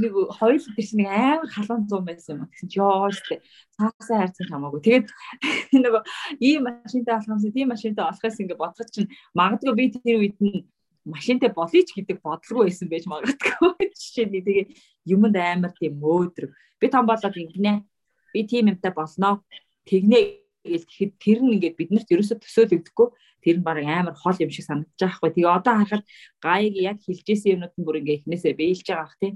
[0.00, 2.48] нэг хоёул чинь нэг амар халуун зам байсан юм.
[2.52, 3.40] Тэгсэн чи ёо штэ
[3.76, 4.80] цаасаа хайрцан хамаагүй.
[4.84, 5.06] Тэгээд
[5.84, 6.02] нөгөө
[6.40, 10.64] ийм машинтай болохоос тийм машинтай болохоос ингэ бодгоч чинь магадгүй би тэр үед нь
[11.04, 13.72] машинтай болъё ч гэдэг бодлого байсан байж магадгүй.
[14.00, 14.66] Жишээ нь тэгээ
[15.12, 16.52] юмд амар тийм мөөдрөг.
[16.80, 17.84] Би том болоод ингэнэ.
[18.32, 19.44] Би тийм юмтай болноо.
[19.88, 23.08] Тэгнэ гэж тэгэхэд тэр нь ингээд биднэрт ерөөсөө төсөөлөгдөхгүй
[23.44, 25.30] тэр нь баг амар хол юм шиг санагдаж байгаа хгүй.
[25.34, 26.04] Тэгээ одоо харахад
[26.42, 29.34] гаяг яг хилжсэн юмнууд нь бүр ингээ ихнээсээ бэлж байгаа бах тийм.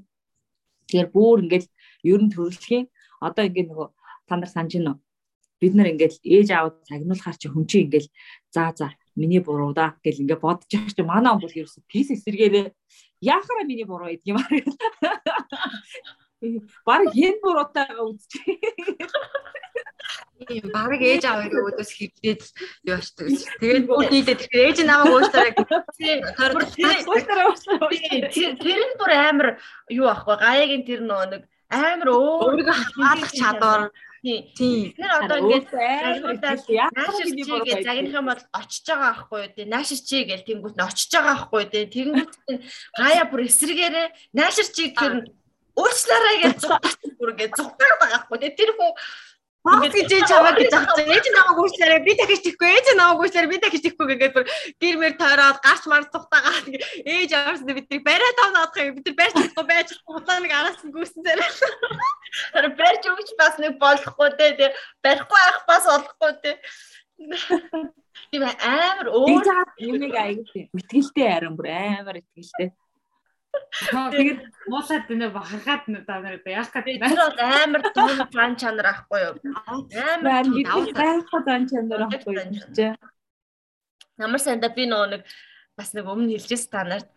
[0.87, 1.67] Тэгэхээр бүр ингээд
[2.11, 2.85] ер нь төрөлхийн
[3.23, 3.89] одоо ингээд нөгөө
[4.27, 4.97] та нар санаж гинөө
[5.61, 8.07] бид нар ингээд ээж аав цагнуулахаар чи хүн чи ингээд
[8.55, 12.67] за за миний буруу да гэл ингээд бодож байгаа чи манай бол ерөөсөө тийс эсэргээрээ
[13.21, 14.49] яахаараа миний буруу гэдэг юм аа.
[16.89, 18.41] Бараг хэн буруутайгаа үзчих.
[20.49, 22.43] Тийм баг ээж аваа өөдөөс хөвдөөд
[22.89, 23.27] яашдаг.
[23.61, 25.53] Тэгээд бүгд нийлээд тэгэхээр ээж намайг ууштараа
[28.57, 29.49] тэр нь бүр амар
[29.93, 33.83] юу ахгүй гаягийн тэр нөө нэг амар өөрийгөө хаалгах чадвар
[34.21, 34.93] Тийм.
[34.93, 39.65] Тэр одоо ингээд загнуудаас наашир чи гэж загнах юм бол очиж байгаа аахгүй тий.
[39.65, 41.85] Наашир чи гэж тэнгуут нь очиж байгаа аахгүй тий.
[41.89, 42.61] Тэнгуут нь
[43.01, 45.25] гаяа бүр эсрэгээрээ наашир чи гэр
[45.73, 48.53] уучлаарай гэж зүгтсэн бүр ингээд зүгтаад байгаа аахгүй тий.
[48.61, 48.93] Тэр хүн
[49.61, 51.05] Ингээд гэж чамаа гэж авчих.
[51.05, 52.69] Ээж намайг гүйчлээрээ би дахиж тийхгүй.
[52.81, 54.45] Ээж намайг гүйчлээрээ би дахиж тийхгүй гэдэг бүр
[54.81, 56.65] гэр мэр тойроод гарч мар цухтагаа
[57.05, 58.97] ээж аварсан бидний барай тавнаад байгаа юм.
[58.97, 61.53] Бид нар барьж чадахгүй байж худлаа нэг араас нь гүйсэн зэрэг.
[62.57, 64.73] Тэр барьж өгч бас нэг болохгүй те.
[65.05, 66.53] Барихгүй ах бас олохгүй те.
[68.33, 69.45] Тийм амар өөр
[69.77, 70.73] юм нэг аягүй.
[70.73, 72.73] Итгэлтэй харин бүр амар итгэлтэй.
[73.91, 74.41] Тэгээд
[74.71, 77.01] муулаад нэ бахархаад та нар яах гэдэг.
[77.01, 79.35] Тэр бол амар том план чанар ахгүй юу?
[79.95, 80.47] Амар
[80.95, 82.95] байхгүй план чанар ахгүй юу?
[84.21, 85.23] Ямар санда би нөгөө нэг
[85.79, 87.09] бас нэг өмнө хэлжсэн та нарт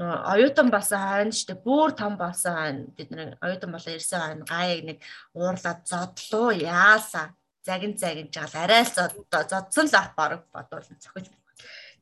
[0.00, 4.44] нөгөө оюутан болсон хойно штэ бүр том болсон хойно бид нэг оюутан болоо ирсэн хойно
[4.48, 4.98] гаяг нэг
[5.36, 7.32] уурлаад зодлоо яасаа
[7.66, 11.26] загин загин жаал арай л зодсон л ах бараг бодвол цохиж.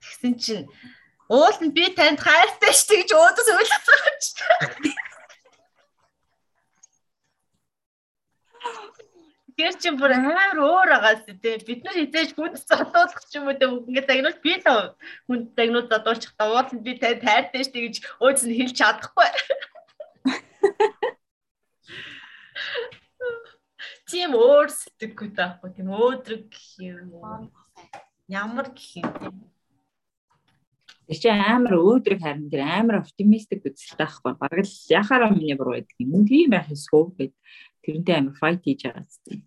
[0.03, 0.67] Тэгсэн чинь
[1.35, 3.43] Уул нь би танд хайртай ш байгаа
[4.11, 4.93] юм чи.
[9.59, 11.59] Тэр чинь бүр амар өөр байгаас тий.
[11.67, 13.67] Бид нар хизээж хүнд зодуулах ч юм уу тий.
[13.67, 14.95] Ингээд загнуул би л
[15.27, 19.31] хүнд загнуул зодуулчих та уул нь би танд хайртай ш гэж өөдөөс нь хэлж чадахгүй.
[24.11, 27.51] Тийм өөр сэтгэхгүй таахгүй тийм өөдрөг юм уу.
[28.31, 29.54] Ямар гэх юм тийм
[31.05, 34.33] Тэр чинь амар өөдрөг харин тэр амар оптимистик үзэлтэй байхгүй.
[34.41, 36.25] Бараг л яхаараа миний буруу гэдэг юм.
[36.25, 37.33] Тийм байх ёсгүй гэд
[37.85, 39.45] тэрнтэй амар файт хийж байгаа зү.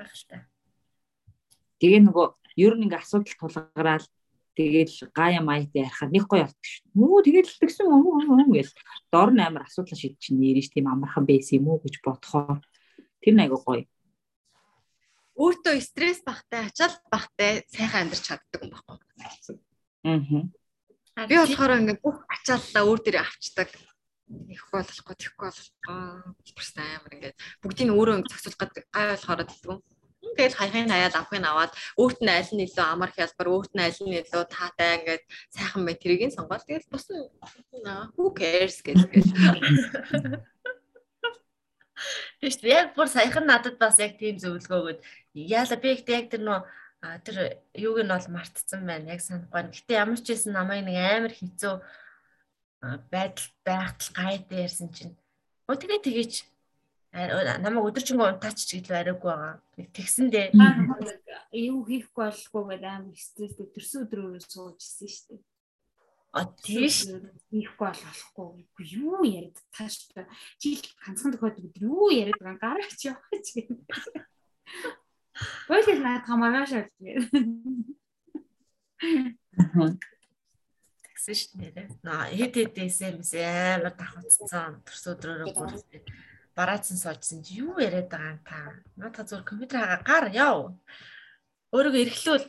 [0.00, 0.48] Багштай.
[1.76, 2.26] Тэгээ нөгөө
[2.56, 4.06] ер нь ингээ асуудал тулгараал
[4.56, 6.88] тэгэл гая майтай ярихаар нэг гоё болт шүү.
[6.94, 8.72] Мүү тэгэл тэгсэн юм уу гэл
[9.10, 12.62] дор нь амар асуудал шийдэж чинь нэрэж тийм амархан байсан юм уу гэж бодохоор
[13.20, 13.84] тэр нэг гоё
[15.34, 18.98] өөртөө стресс багтай, ачаал багтай сайхан амьдарч чаддаг юм баггүй.
[20.04, 21.26] Аа.
[21.26, 23.70] Би болохоор ингээд бүх ачааллаа өөр дээрээ авчдаг.
[24.50, 26.54] Их болохгүй, тэхгүй болохгүй.
[26.54, 29.82] Просто амар ингээд бүгдийг нь өөрөө зохицуулах гэдэг гай болохоор тэгдэг.
[30.34, 34.00] Тэгэл хаяхын хаяад авахын аваад өөрт нь аль нь илүү амар хялбар, өөрт нь аль
[34.02, 35.22] нь илүү таатай ингээд
[35.54, 37.06] сайхан бай тэрийг нь сонгоод тэгэл бус
[38.18, 39.12] who cares гэдэг.
[42.44, 44.98] Тийш яг бүр саяхан надад бас яг тийм зөвлөгөө өгöd.
[45.32, 46.60] Яала би ихтэй яг тэр нөө
[47.24, 47.36] тэр
[47.72, 49.16] юуг нь бол мартцсан байна.
[49.16, 49.72] Яг санахгүй.
[49.72, 51.74] Гэтэ ямар ч байсан намайг нэг амар хэцүү
[53.08, 55.16] байдал байхтал гайд ярьсан чинь.
[55.72, 56.34] Өө тэгээ тэгээч
[57.64, 59.64] намайг өдөржингөө унтаач ч гэлээ арайгүй байгаа.
[59.96, 60.52] Тэгсэн дээ.
[61.48, 65.53] Юу хийхгүй болохгүй гэдэг амар стресстэй төрсөн өдрөөр суужсэн шүү дээ.
[66.34, 67.06] А тийш
[67.54, 68.66] хийхгүй болохгүй.
[68.98, 70.10] Юу яриад тааш
[70.58, 73.70] чи ганцхан тохиолдолд юу яриад байгаа гараач яваач гэх.
[75.70, 76.90] Боёс наад хамаагаа шалж.
[81.06, 81.86] Тэгсэн шүү дээ.
[82.02, 85.70] Наа хэд хэдээсээ мэсээ амар давхацсан төрс өдрөөрөө бүр
[86.58, 88.58] бараацсан суужсан чи юу яриад байгаа юм та.
[88.98, 90.58] Наад зүгээр компьютер хагаа гар яв.
[91.70, 92.44] Өөрийгөө эргэлүүл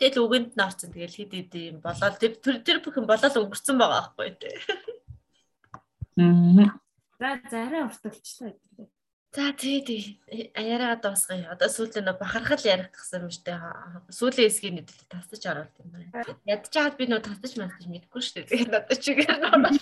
[0.00, 0.90] Тэгэл үгэнд нь орсон.
[0.96, 4.56] Тэгэл хэд хэд юм болоод тэр тэр бүхэн болоод өнгөрцөн байгаа байхгүй тий.
[7.20, 8.88] За зарай урталчлаа гэдэг.
[9.36, 10.02] За тий тий
[10.56, 11.52] яриагаа дуусгая.
[11.52, 13.60] Одоо сүүлдээ нөө бахархал ярих гэсэн юм штэ.
[14.08, 16.34] Сүүлийн хэсгийг нэдэлт тасч оруулт юм байна.
[16.48, 18.48] Ядчаад би нөө тасч мастаж мэдэхгүй штэ.
[18.48, 19.76] Тэгээд надад чигээр нөө.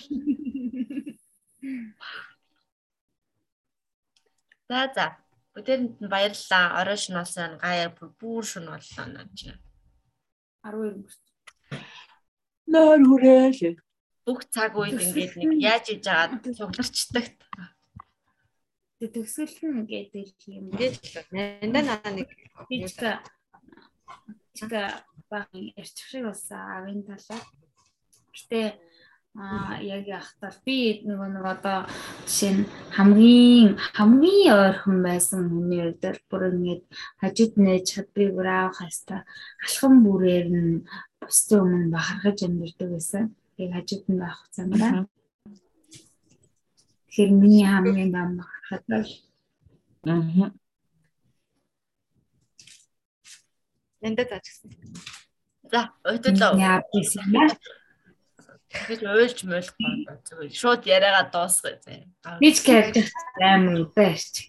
[4.67, 5.05] За за.
[5.55, 6.83] Бүгдэнд нь баярлалаа.
[6.83, 9.55] Орой шин болсон гаяа бүр шин боллоо наа чи.
[10.63, 11.21] 12 өнгөрч.
[12.69, 13.79] Наар хүрээл.
[14.25, 17.25] Бүх цаг үед ингээд нэг яаж иж агаад цугларчдаг.
[18.99, 20.69] Төгсгөл нь гэдэг юм.
[21.31, 22.29] Нандаа наа нэг
[22.67, 23.23] чига
[24.53, 24.83] чига
[25.31, 27.41] баг ярьчих шиг болсон авийн талаа.
[28.35, 28.75] Гэтэ
[29.39, 31.79] Аа яг яхтаа би нөгөө нэг одоо
[32.27, 32.63] жишээ нь
[32.97, 36.81] хамгийн хамгийн ойрхон байсан хүний үед л бүр ингэж
[37.23, 39.15] хажууд нээж чадварыг бүр аав хаста
[39.63, 40.83] алхам бүрээр нь
[41.23, 43.23] бусдын өмнө бахархаж амьдэрдэг байсан.
[43.63, 45.07] Яг хажууд нь байх замаараа.
[47.07, 49.09] Тэгэхээр миний хамгийн дам бахархад бол
[50.03, 50.51] Аа.
[54.01, 54.71] Нэнда заажсан.
[55.71, 56.55] За, өдөдлөө.
[56.55, 57.78] яа гэсэн юм аа.
[58.69, 59.93] Бид уйлж муулахгүй
[60.29, 62.05] зүгээр шууд яриагаа дуусгая зэ.
[62.37, 63.01] Би ч гэж
[63.41, 64.45] амар удааш.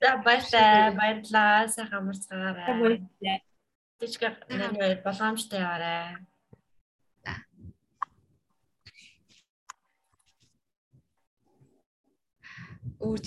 [0.00, 0.96] За баярлаа.
[0.96, 1.68] Баярлаа.
[1.68, 3.44] Сайхан амарцгаарай.
[4.00, 6.24] Тэчгээ нэр болгоомжтой яваарай.
[13.04, 13.20] Өөр